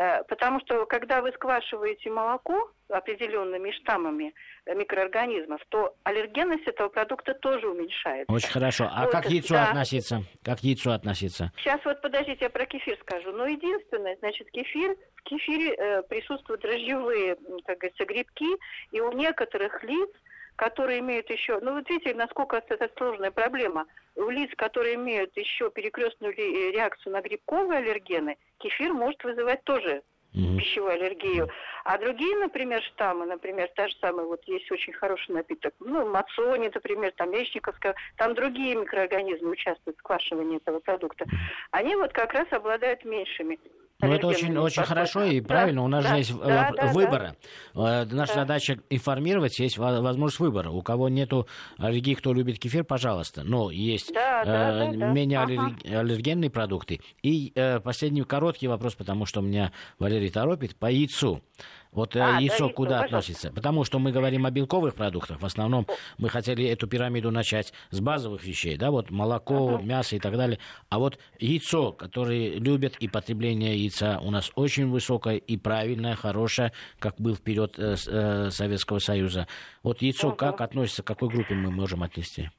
[0.00, 7.34] Э, потому что, когда вы сквашиваете молоко определенными штаммами э, микроорганизмов, то аллергенность этого продукта
[7.34, 8.32] тоже уменьшается.
[8.32, 8.88] Очень хорошо.
[8.90, 9.68] А вот, как к яйцу да.
[9.68, 10.22] относиться?
[10.42, 11.52] Как к яйцу относиться?
[11.58, 13.32] Сейчас вот подождите, я про кефир скажу.
[13.32, 18.56] Но единственное, значит, кефир, в кефире э, присутствуют дрожжевые, как говорится, грибки,
[18.92, 20.10] и у некоторых лиц
[20.60, 23.86] которые имеют еще, ну вот видите, насколько это сложная проблема.
[24.14, 30.02] У лиц, которые имеют еще перекрестную реакцию на грибковые аллергены, кефир может вызывать тоже
[30.34, 30.58] mm-hmm.
[30.58, 31.48] пищевую аллергию.
[31.84, 36.70] А другие, например, штаммы, например, та же самая, вот есть очень хороший напиток, ну, мацони,
[36.74, 41.24] например, там, лечниковская, там другие микроорганизмы участвуют в сквашивании этого продукта.
[41.70, 43.58] Они вот как раз обладают меньшими
[44.00, 45.80] ну, это очень, очень хорошо и правильно.
[45.80, 47.36] Да, У нас да, же есть да, да, выбора.
[47.74, 48.06] Да.
[48.10, 48.40] Наша да.
[48.40, 50.70] задача информировать, есть возможность выбора.
[50.70, 51.46] У кого нету
[51.78, 53.42] аллергии, кто любит кефир, пожалуйста.
[53.44, 55.74] Но есть да, да, э, да, менее ага.
[55.84, 57.00] аллергенные продукты.
[57.22, 61.42] И э, последний короткий вопрос, потому что меня Валерий торопит, по яйцу.
[61.92, 63.52] Вот э, а, яйцо да, куда яйцо, относится?
[63.52, 65.40] Потому что мы говорим о белковых продуктах.
[65.40, 65.86] В основном
[66.18, 69.82] мы хотели эту пирамиду начать с базовых вещей, да, вот молоко, uh-huh.
[69.82, 70.58] мясо и так далее.
[70.88, 76.72] А вот яйцо, которое любят и потребление яйца у нас очень высокое и правильное, хорошее,
[76.98, 79.46] как был вперед э, э, Советского Союза.
[79.82, 80.36] Вот яйцо uh-huh.
[80.36, 82.50] как относится, к какой группе мы можем отнести?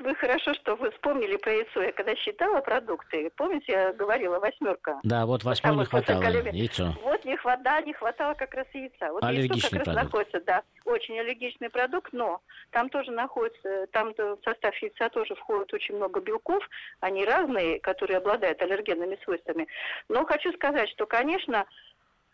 [0.00, 1.82] вы хорошо, что вы вспомнили про яйцо.
[1.82, 5.00] Я когда считала продукты, помните, я говорила восьмерка.
[5.02, 6.94] Да, вот восьмой не хватало яйцо.
[7.02, 9.12] Вот не хватало, не хватало как раз яйца.
[9.12, 14.14] Вот аллергичный яйцо как раз находится, да, очень аллергичный продукт, но там тоже находится, там
[14.16, 16.62] в состав яйца тоже входит очень много белков,
[17.00, 19.66] они разные, которые обладают аллергенными свойствами.
[20.08, 21.66] Но хочу сказать, что, конечно,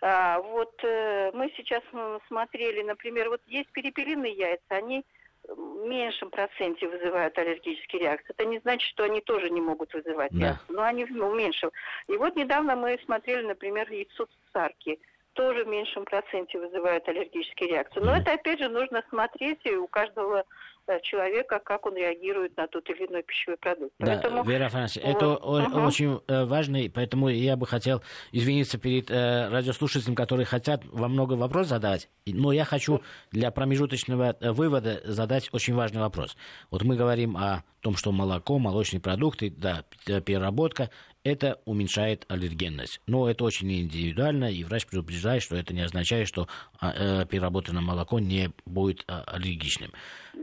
[0.03, 1.83] а, вот э, мы сейчас
[2.29, 5.07] смотрели, например, вот есть перепелиные яйца, они
[5.55, 8.35] меньшем проценте вызывают аллергические реакции.
[8.37, 10.39] Это не значит, что они тоже не могут вызывать да.
[10.39, 11.71] реакцию, но они ну, меньше.
[12.09, 14.99] И вот недавно мы смотрели, например, яйцо цесарки
[15.37, 18.01] тоже в меньшем проценте вызывают аллергические реакции.
[18.01, 20.45] Но это, опять же, нужно смотреть, и у каждого
[20.89, 23.93] Э, человека, как он реагирует на тот или иной пищевой продукт.
[23.99, 25.87] Да, поэтому, Вера Афанасьевна, вот, это угу.
[25.87, 31.09] очень э, важно, и поэтому я бы хотел извиниться перед э, радиослушателями, которые хотят во
[31.09, 36.37] много вопрос задать, но я хочу для промежуточного э, вывода задать очень важный вопрос.
[36.71, 40.91] Вот мы говорим о том, что молоко, молочные продукты, да, переработка,
[41.27, 43.01] это уменьшает аллергенность.
[43.07, 46.47] Но это очень индивидуально, и врач предупреждает, что это не означает, что
[46.79, 49.91] а, э, переработанное молоко не будет а, аллергичным.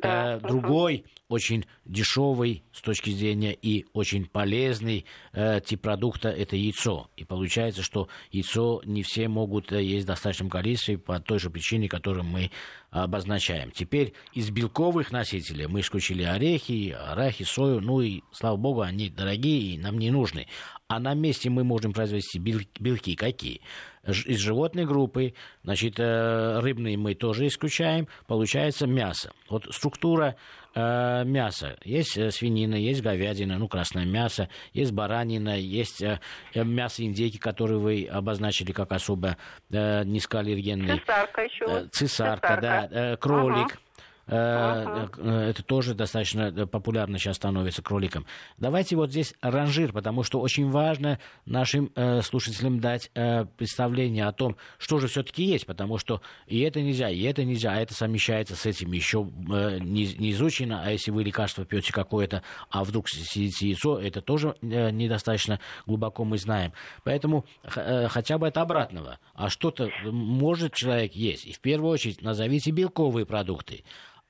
[0.01, 0.35] Да.
[0.35, 7.09] Э, другой очень дешевый с точки зрения и очень полезный э, тип продукта это яйцо.
[7.15, 11.49] И получается, что яйцо не все могут э, есть в достаточном количестве по той же
[11.49, 12.51] причине, которую мы
[12.93, 13.71] обозначаем.
[13.71, 19.73] Теперь из белковых носителей мы исключили орехи, арахи, сою, ну и, слава богу, они дорогие
[19.73, 20.47] и нам не нужны.
[20.87, 23.61] А на месте мы можем произвести белки какие?
[24.05, 29.31] Из животной группы, значит, э, рыбные мы тоже исключаем, получается мясо.
[29.49, 30.35] Вот структура
[30.75, 31.77] э, мяса.
[31.83, 36.19] Есть э, свинина, есть говядина, ну, красное мясо, есть баранина, есть э,
[36.53, 39.37] э мясо индейки, которое вы обозначили как особо
[39.71, 40.99] э, низкоаллергенный.
[40.99, 41.65] Цесарка еще.
[41.65, 42.61] Э, цесарка, цесарка.
[42.61, 43.65] да, э, кролик.
[43.65, 43.79] Ага.
[44.27, 45.09] Ага.
[45.17, 48.25] Э, э, это тоже достаточно э, популярно сейчас становится кроликом.
[48.57, 54.31] Давайте вот здесь ранжир, потому что очень важно нашим э, слушателям дать э, представление о
[54.31, 57.93] том, что же все-таки есть, потому что и это нельзя, и это нельзя, а это
[57.93, 62.85] совмещается с этим еще э, не, не изучено, а если вы лекарство пьете какое-то, а
[62.85, 66.71] вдруг сидите яйцо, это тоже э, недостаточно глубоко мы знаем.
[67.03, 69.19] Поэтому э, хотя бы от обратного.
[69.33, 71.45] А что-то может человек есть.
[71.45, 73.83] И в первую очередь назовите белковые продукты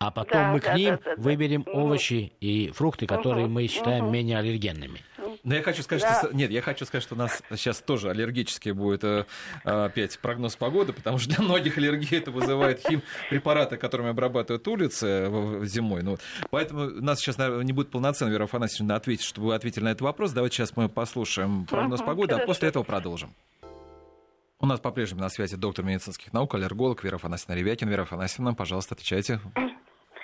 [0.08, 1.72] а потом да, мы да, к ним да, да, выберем да.
[1.72, 4.14] овощи и фрукты, которые угу, мы считаем угу.
[4.14, 5.00] менее аллергенными.
[5.44, 6.20] Но я хочу сказать, да.
[6.20, 9.26] что нет, я хочу сказать, что у нас сейчас тоже аллергический будет э,
[9.64, 15.30] опять прогноз погоды, потому что для многих аллергии это вызывает химпрепараты, которыми обрабатывают улицы
[15.66, 16.04] зимой.
[16.04, 16.18] Ну,
[16.50, 19.90] поэтому у нас сейчас наверное, не будет полноценно, Вера Афанасьевна, ответить, чтобы вы ответили на
[19.90, 20.32] этот вопрос.
[20.32, 22.44] Давайте сейчас мы послушаем прогноз угу, погоды, хорошо.
[22.44, 23.34] а после этого продолжим.
[24.64, 27.90] У нас по-прежнему на связи доктор медицинских наук, аллерголог Вера Афанасьевна Ревякин.
[27.90, 29.42] Вера Афанасьевна, пожалуйста, отвечайте.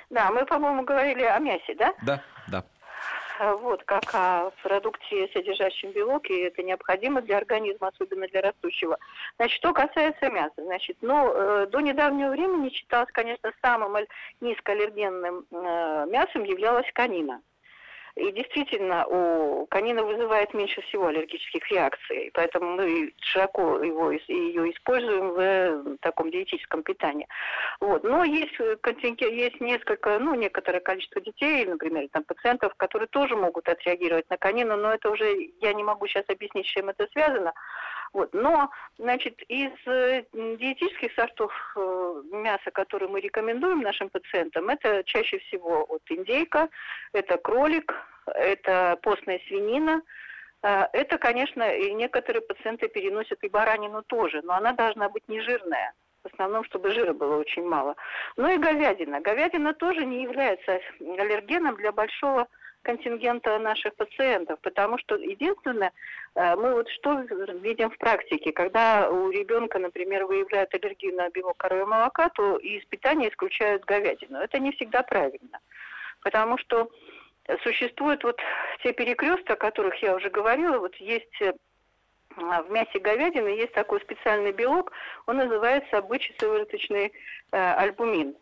[0.10, 1.94] Да, мы, по-моему, говорили о мясе, да?
[2.02, 2.64] Да, да.
[3.40, 8.98] А, вот, как о продукте, содержащем белок, и это необходимо для организма, особенно для растущего.
[9.38, 13.96] Значит, что касается мяса, значит, ну, э, до недавнего времени считалось, конечно, самым
[14.42, 17.42] низкоаллергенным э, мясом являлась конина.
[18.16, 25.32] И действительно, у канина вызывает меньше всего аллергических реакций, поэтому мы широко его, ее используем
[25.32, 27.28] в э, таком диетическом питании.
[27.80, 28.04] Вот.
[28.04, 33.70] Но есть, контингент, есть несколько, ну, некоторое количество детей, например, там, пациентов, которые тоже могут
[33.70, 37.54] отреагировать на канину, но это уже, я не могу сейчас объяснить, с чем это связано.
[38.14, 38.34] Вот.
[38.34, 45.40] Но, значит, из э, диетических сортов э, мяса, которые мы рекомендуем нашим пациентам, это чаще
[45.40, 46.70] всего вот индейка,
[47.14, 47.94] это кролик,
[48.36, 50.02] это постная свинина,
[50.64, 55.42] э, это, конечно, и некоторые пациенты переносят и баранину тоже, но она должна быть не
[55.42, 55.94] жирная.
[56.24, 57.96] В основном, чтобы жира было очень мало.
[58.36, 59.22] Ну и говядина.
[59.22, 62.48] Говядина тоже не является аллергеном для большого
[62.82, 65.92] контингента наших пациентов, потому что единственное,
[66.36, 71.58] э, мы вот что видим в практике, когда у ребенка, например, выявляют аллергию на белок
[71.58, 74.40] коровьего молока, то из питания исключают говядину.
[74.40, 75.60] Это не всегда правильно,
[76.22, 76.90] потому что
[77.64, 78.40] существуют вот
[78.84, 81.54] те перекресты, о которых я уже говорила, вот есть э,
[82.36, 84.92] в мясе говядины есть такой специальный белок,
[85.26, 87.12] он называется обычный сывороточный
[87.52, 88.36] э, альбумин,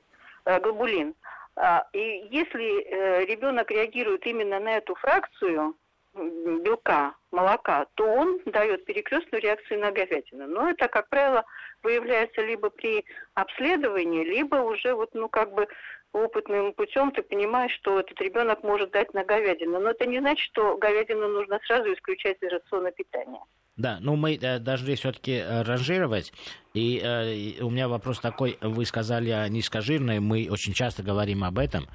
[0.46, 1.16] э, глобулин.
[1.60, 5.76] А, и если ребенок реагирует именно на эту фракцию
[6.14, 10.48] белка, молока, то он дает перекрестную реакцию на говядину.
[10.48, 11.46] Но это, как правило,
[11.84, 15.68] выявляется либо при обследовании, либо уже вот, ну, как бы
[16.14, 19.80] опытным путем ты понимаешь, что этот ребенок может дать на говядину.
[19.80, 23.42] Но это не значит, что говядину нужно сразу исключать из рациона питания.
[23.76, 26.34] Да, ну мы э, должны все-таки э, ранжировать.
[26.74, 31.60] И э, у меня вопрос такой, вы сказали о низкожирной, мы очень часто говорим об
[31.60, 31.88] этом.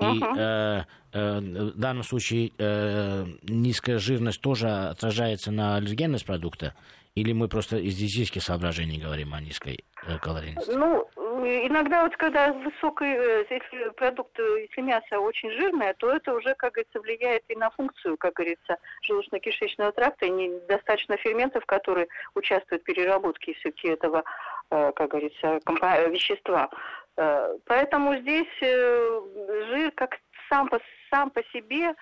[0.00, 0.38] И uh-huh.
[0.38, 6.74] э, э, в данном случае э, низкая жирность тоже отражается на аллергенность продукта?
[7.16, 10.70] Или мы просто из диетических соображений говорим о низкой э, калорийности?
[10.70, 11.04] Ну,
[11.46, 16.54] иногда вот когда высокий, э, если продукт, э, если мясо очень жирное, то это уже,
[16.54, 18.78] как говорится, влияет и на функцию, как говорится,
[19.08, 24.24] желудочно-кишечного тракта, и недостаточно ферментов, которые участвуют в переработке все-таки этого,
[24.70, 25.60] э, как говорится,
[26.08, 26.70] вещества.
[27.66, 30.18] Поэтому здесь жир как
[30.48, 30.78] сам по,
[31.10, 31.94] сам по себе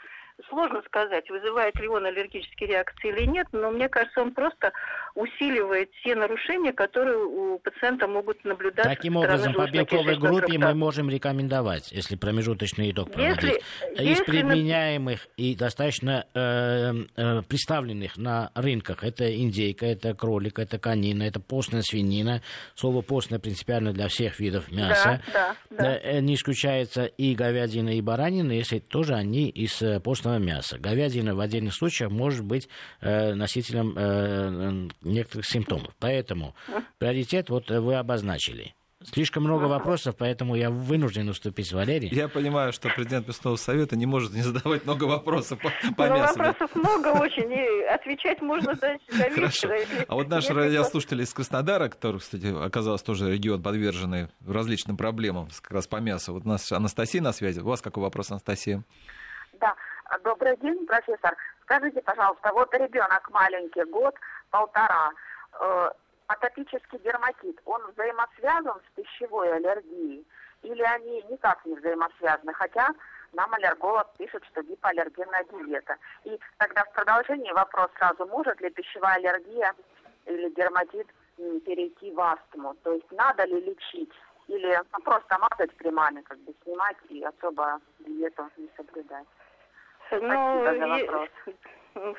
[0.51, 4.71] Сложно сказать, вызывает ли он аллергические реакции или нет, но мне кажется, он просто
[5.15, 8.91] усиливает те нарушения, которые у пациента могут наблюдаться.
[8.91, 14.25] Таким образом, по белковой группе мы можем рекомендовать, если промежуточный итог проводить, если, из если...
[14.25, 21.41] применяемых и достаточно э, э, представленных на рынках, это индейка, это кролик, это конина, это
[21.41, 22.43] постная свинина.
[22.75, 25.23] Слово постная принципиально для всех видов мяса.
[25.33, 25.99] Да, да, да.
[26.03, 30.79] Э, не исключается и говядина, и баранина, если тоже они из э, постной костного мяса.
[30.79, 32.69] Говядина в отдельных случаях может быть
[33.01, 35.95] э, носителем э, некоторых симптомов.
[35.99, 36.55] Поэтому
[36.99, 38.75] приоритет вот вы обозначили.
[39.05, 42.09] Слишком много вопросов, поэтому я вынужден уступить Валерий.
[42.11, 46.17] Я понимаю, что президент Местного совета не может не задавать много вопросов по, по ну,
[46.17, 46.39] мясу.
[46.39, 49.69] Вопросов много очень, и отвечать можно до, до Хорошо.
[50.09, 55.71] А вот наши радиослушатели из Краснодара, который, кстати, оказался тоже регион, подверженный различным проблемам как
[55.71, 56.33] раз по мясу.
[56.33, 57.61] Вот у нас Анастасия на связи.
[57.61, 58.83] У вас какой вопрос, Анастасия?
[59.61, 59.75] Да,
[60.23, 61.37] Добрый день, профессор.
[61.63, 65.11] Скажите, пожалуйста, вот ребенок маленький, год-полтора,
[65.59, 65.91] э,
[66.29, 70.25] атопический дерматит, он взаимосвязан с пищевой аллергией?
[70.63, 72.53] Или они никак не взаимосвязаны?
[72.55, 72.89] Хотя
[73.33, 75.97] нам аллерголог пишет, что гипоаллергенная диета.
[76.25, 79.75] И тогда в продолжении вопрос сразу, может ли пищевая аллергия
[80.27, 82.75] или дерматит перейти в астму?
[82.85, 84.13] То есть надо ли лечить?
[84.47, 89.27] Или ну, просто мазать кремами, как бы снимать и особо диету не соблюдать?
[90.11, 91.55] Tá Não, tá aqui Próxima.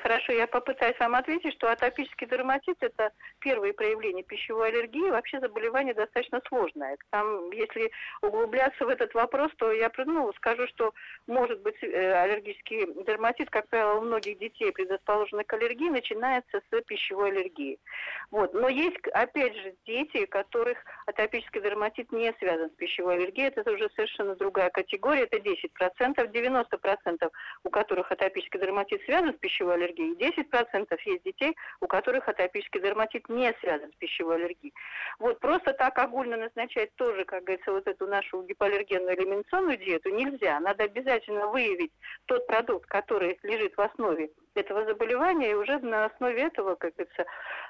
[0.02, 5.10] Хорошо, я попытаюсь вам ответить, что атопический дерматит– это первые проявления пищевой аллергии.
[5.10, 6.96] Вообще заболевание достаточно сложное.
[7.10, 10.92] Там, если углубляться в этот вопрос, то я ну, скажу, что
[11.28, 16.82] может быть э, аллергический дерматит, как правило, у многих детей, предрасположенных к аллергии, начинается с
[16.82, 17.78] пищевой аллергии.
[18.32, 18.54] Вот.
[18.54, 23.48] Но есть, опять же, дети, у которых атопический дерматит не связан с пищевой аллергией.
[23.48, 25.22] Это уже совершенно другая категория.
[25.22, 25.58] Это 10%.
[25.98, 27.30] 90%
[27.64, 30.14] у которых атопический дерматит связан с пищевой пищевой аллергией.
[30.14, 34.72] 10% есть детей, у которых атопический дерматит не связан с пищевой аллергией.
[35.18, 40.60] Вот просто так огульно назначать тоже, как говорится, вот эту нашу гипоаллергенную элиминационную диету нельзя.
[40.60, 41.92] Надо обязательно выявить
[42.26, 47.24] тот продукт, который лежит в основе этого заболевания, и уже на основе этого, как говорится,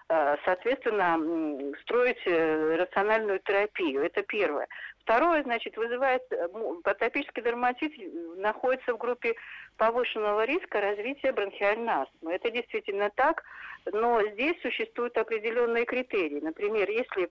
[0.09, 4.03] э, соответственно, строить э, рациональную терапию.
[4.03, 4.67] Это первое.
[5.03, 6.49] Второе, значит, вызывает э,
[6.85, 7.93] атопический дерматит
[8.37, 9.35] находится в группе
[9.77, 12.33] повышенного риска развития бронхиальной астмы.
[12.33, 13.43] Это действительно так,
[13.93, 16.41] но здесь существуют определенные критерии.
[16.41, 17.31] Например, если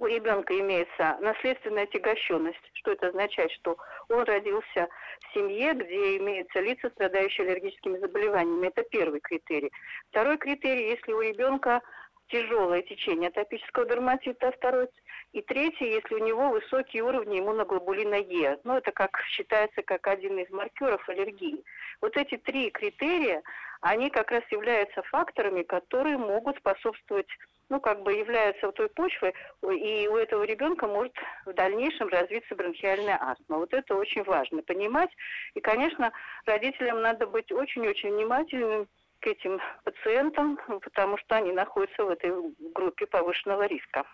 [0.00, 2.70] у ребенка имеется наследственная отягощенность.
[2.72, 3.52] Что это означает?
[3.52, 3.76] Что
[4.08, 4.88] он родился
[5.20, 8.68] в семье, где имеются лица, страдающие аллергическими заболеваниями.
[8.68, 9.70] Это первый критерий.
[10.08, 11.82] Второй критерий, если у ребенка
[12.28, 14.88] тяжелое течение атопического дерматита, второй.
[15.32, 18.58] И третий, если у него высокие уровни иммуноглобулина Е.
[18.64, 21.62] Ну, это как считается как один из маркеров аллергии.
[22.00, 23.42] Вот эти три критерия,
[23.82, 27.28] они как раз являются факторами, которые могут способствовать
[27.70, 31.14] ну, как бы являются той почвой, и у этого ребенка может
[31.46, 33.58] в дальнейшем развиться бронхиальная астма.
[33.58, 35.10] Вот это очень важно понимать.
[35.54, 36.12] И, конечно,
[36.44, 38.86] родителям надо быть очень-очень внимательными
[39.20, 42.32] к этим пациентам, потому что они находятся в этой
[42.74, 44.04] группе повышенного риска.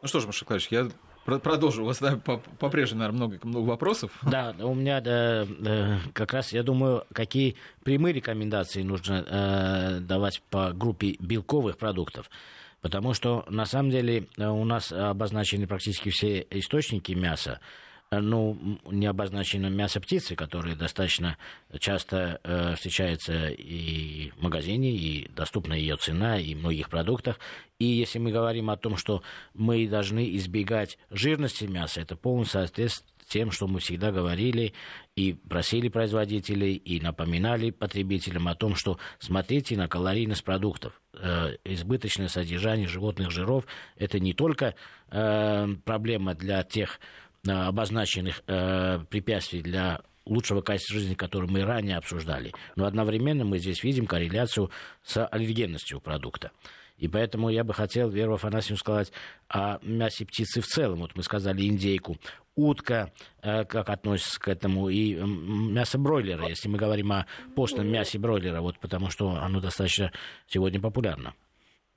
[0.00, 0.86] Ну что ж, Маша Клавич, я
[1.42, 1.82] продолжу.
[1.82, 4.10] У вас да, по-прежнему, наверное, много, много вопросов.
[4.22, 5.46] Да, у меня да,
[6.12, 12.30] как раз, я думаю, какие прямые рекомендации нужно э, давать по группе белковых продуктов.
[12.80, 17.60] Потому что, на самом деле, у нас обозначены практически все источники мяса
[18.10, 21.36] ну, не обозначено мясо птицы, которое достаточно
[21.78, 27.38] часто э, встречается и в магазине, и доступна ее цена, и в многих продуктах.
[27.78, 29.22] И если мы говорим о том, что
[29.54, 34.72] мы должны избегать жирности мяса, это полностью соответствует тем, что мы всегда говорили
[35.14, 41.00] и просили производителей, и напоминали потребителям о том, что смотрите на калорийность продуктов.
[41.12, 44.74] Э, избыточное содержание животных жиров– это не только
[45.10, 47.00] э, проблема для тех
[47.46, 52.52] обозначенных э, препятствий для лучшего качества жизни, которые мы ранее обсуждали.
[52.76, 54.70] Но одновременно мы здесь видим корреляцию
[55.02, 56.50] с аллергенностью продукта.
[56.98, 59.12] И поэтому я бы хотел Веру Афанасьевну сказать
[59.48, 60.98] о мясе птицы в целом.
[60.98, 62.16] Вот мы сказали индейку,
[62.56, 68.18] утка, э, как относится к этому, и мясо бройлера, если мы говорим о постном мясе
[68.18, 70.12] бройлера, вот потому что оно достаточно
[70.48, 71.34] сегодня популярно.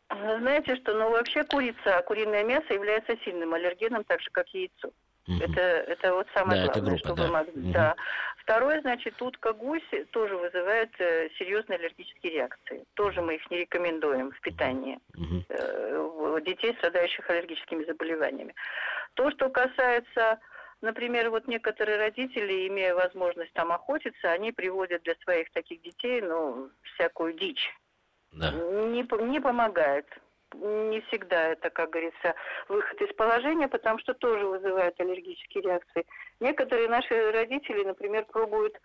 [0.09, 4.91] Знаете что, ну вообще курица, куриное мясо является сильным аллергеном, так же как яйцо.
[5.27, 5.37] Угу.
[5.43, 7.23] Это, это вот самое да, главное, группа, что да.
[7.23, 7.61] вы могли.
[7.61, 7.71] Угу.
[7.73, 7.95] Да.
[8.37, 12.85] Второе, значит, утка гусь тоже вызывает э, серьезные аллергические реакции.
[12.95, 15.43] Тоже мы их не рекомендуем в питании угу.
[15.49, 18.55] э, детей, страдающих аллергическими заболеваниями.
[19.13, 20.39] То, что касается
[20.81, 26.71] Например, вот некоторые родители, имея возможность там охотиться, они приводят для своих таких детей, ну,
[26.95, 27.71] всякую дичь.
[28.31, 28.51] Да.
[28.51, 30.07] Не, не помогает
[30.53, 32.35] не всегда это, как говорится,
[32.67, 36.05] выход из положения, потому что тоже вызывает аллергические реакции.
[36.39, 38.79] Некоторые наши родители, например, пробуют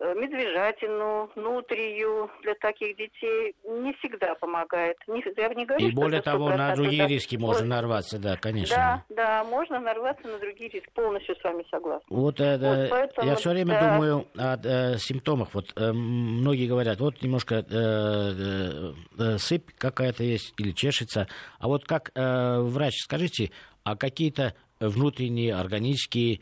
[0.00, 4.96] медвежатину, нутрию для таких детей не всегда помогает.
[5.06, 7.08] Не, я не говорю, И более того, на другие да.
[7.08, 7.68] риски можно вот.
[7.68, 8.76] нарваться, да, конечно.
[8.76, 10.88] Да, да, можно нарваться на другие риски.
[10.94, 12.06] Полностью с вами согласна.
[12.08, 13.92] Вот, э, вот поэтому, я все время да.
[13.92, 15.54] думаю о э, симптомах.
[15.54, 21.26] Вот э, многие говорят, вот немножко э, э, сыпь какая-то есть или чешется.
[21.58, 23.50] А вот как э, врач, скажите,
[23.82, 26.40] а какие-то внутренние органические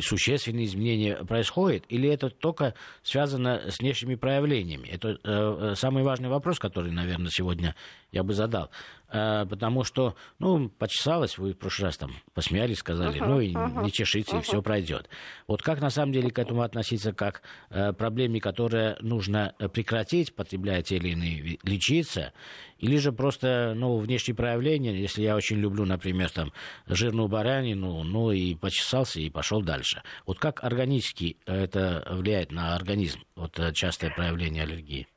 [0.00, 4.88] существенные изменения происходят, или это только связано с внешними проявлениями?
[4.88, 7.74] Это э, э, самый важный вопрос, который, наверное, сегодня
[8.12, 8.70] я бы задал.
[9.12, 13.52] Э, потому что, ну, почесалось, вы в прошлый раз там посмеялись, сказали, uh-huh, ну, и
[13.52, 14.40] uh-huh, не чешите, uh-huh.
[14.40, 15.08] и все пройдет.
[15.48, 20.82] Вот как на самом деле к этому относиться, как э, проблеме, которая нужно прекратить, потребляя
[20.82, 22.32] те или иные лечиться,
[22.78, 26.52] или же просто, ну, внешние проявления, если я очень люблю, например, там,
[26.86, 30.02] жирную баранину, ну, и почесался, и пошел дальше.
[30.24, 35.08] Вот как органически это влияет на организм, вот э, частое проявление аллергии?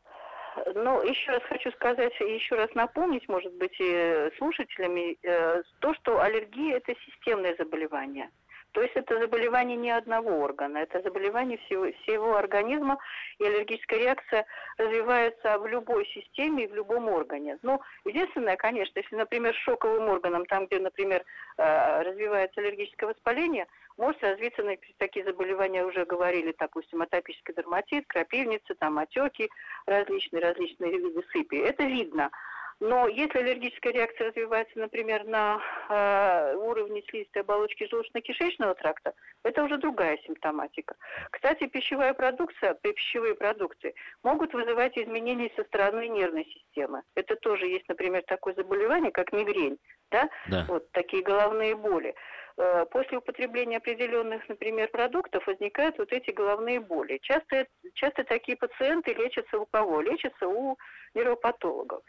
[0.83, 6.19] Ну, еще раз хочу сказать, еще раз напомнить, может быть, и слушателями, э, то, что
[6.19, 8.29] аллергия– это системное заболевание.
[8.73, 12.97] То есть это заболевание не одного органа, это заболевание всего, всего организма,
[13.37, 14.45] и аллергическая реакция
[14.77, 17.59] развивается в любой системе и в любом органе.
[17.61, 21.23] Ну, единственное, конечно, если, например, шоковым органом, там, где, например,
[21.57, 23.67] э, развивается аллергическое воспаление,
[23.97, 24.63] может развиться
[24.97, 29.49] такие заболевания, уже говорили, допустим, атопический дерматит, крапивница, там, отеки,
[29.85, 31.55] различные, различные виды сыпи.
[31.55, 32.31] Это видно.
[32.79, 39.13] Но если аллергическая реакция развивается, например, на э, уровне слизистой оболочки желудочно-кишечного тракта,
[39.43, 40.95] это уже другая симптоматика.
[41.31, 47.03] Кстати, пищевая продукция, пищевые продукты могут вызывать изменения со стороны нервной системы.
[47.15, 49.77] Это тоже есть, например, такое заболевание, как мигрень,
[50.11, 50.29] да?
[50.47, 50.65] да.
[50.67, 52.13] Вот такие головные боли.
[52.55, 57.19] Э, после употребления определенных, например, продуктов возникают вот эти головные боли.
[57.21, 60.01] Часто, часто такие пациенты лечатся у кого?
[60.01, 60.77] Лечатся у
[61.15, 62.03] нейропатологов.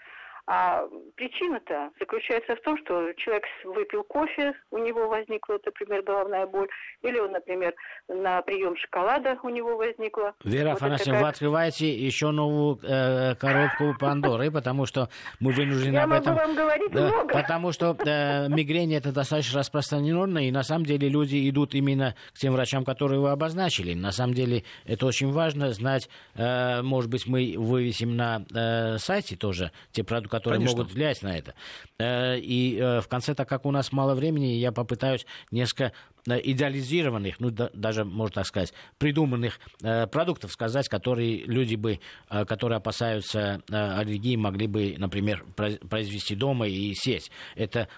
[0.46, 0.84] А
[1.16, 6.68] причина-то заключается в том, что человек выпил кофе, у него возникла, например, головная боль,
[7.00, 7.74] или он, например,
[8.08, 10.34] на прием шоколада у него возникла.
[10.44, 11.22] Вера вот Афанасьевна, такая...
[11.22, 15.08] вы открываете еще новую э, коробку Пандоры, потому что
[15.40, 16.34] мы вынуждены Я об этом...
[16.34, 17.32] вам говорить да, много.
[17.32, 22.38] Потому что э, мигрень это достаточно распространенно, и на самом деле люди идут именно к
[22.38, 23.94] тем врачам, которые вы обозначили.
[23.94, 29.36] На самом деле это очень важно знать, э, может быть, мы вывесим на э, сайте
[29.36, 30.78] тоже те продукты, которые Конечно.
[30.78, 31.54] могут влиять на это.
[31.98, 35.92] Э, и э, в конце, так как у нас мало времени, я попытаюсь несколько
[36.26, 42.00] идеализированных, ну да, даже можно так сказать, придуманных э, продуктов сказать, которые люди бы,
[42.30, 47.30] э, которые опасаются э, аллергии, могли бы, например, произвести дома и съесть.
[47.54, 47.88] Это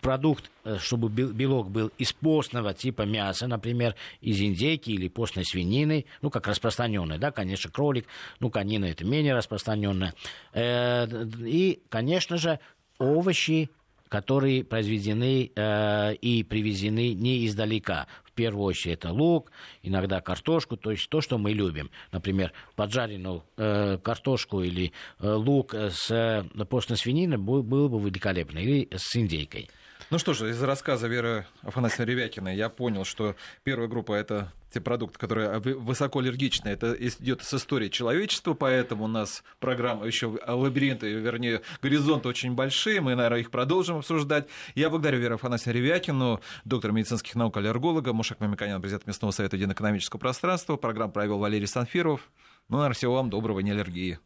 [0.00, 6.30] продукт, чтобы белок был из постного типа мяса, например, из индейки или постной свинины, ну
[6.30, 8.06] как распространенный, да, конечно, кролик,
[8.40, 10.14] ну конина это менее распространенное.
[10.52, 11.06] Э,
[11.38, 12.60] и, конечно же,
[12.98, 13.70] овощи,
[14.14, 18.06] которые произведены э, и привезены не издалека.
[18.22, 19.50] В первую очередь это лук,
[19.82, 21.90] иногда картошку, то есть то, что мы любим.
[22.12, 28.88] Например, поджаренную э, картошку или э, лук с э, постной свининой было бы великолепно, или
[28.94, 29.68] с индейкой.
[30.10, 33.34] Ну что же, из рассказа Веры Афанасьевны Ревякиной я понял, что
[33.64, 36.68] первая группа— это те продукты, которые высоко аллергичны.
[36.68, 43.00] Это идет с истории человечества, поэтому у нас программа еще лабиринты, вернее, горизонты очень большие.
[43.00, 44.48] Мы, наверное, их продолжим обсуждать.
[44.74, 50.18] Я благодарю Веру Афанасьевну Ревякину, доктора медицинских наук, аллерголога, Мушек Мамиканян, президент местного совета единоэкономического
[50.18, 50.76] пространства.
[50.76, 52.30] Программу провел Валерий Санфиров.
[52.68, 54.18] Ну, наверное, всего вам доброго, не аллергии.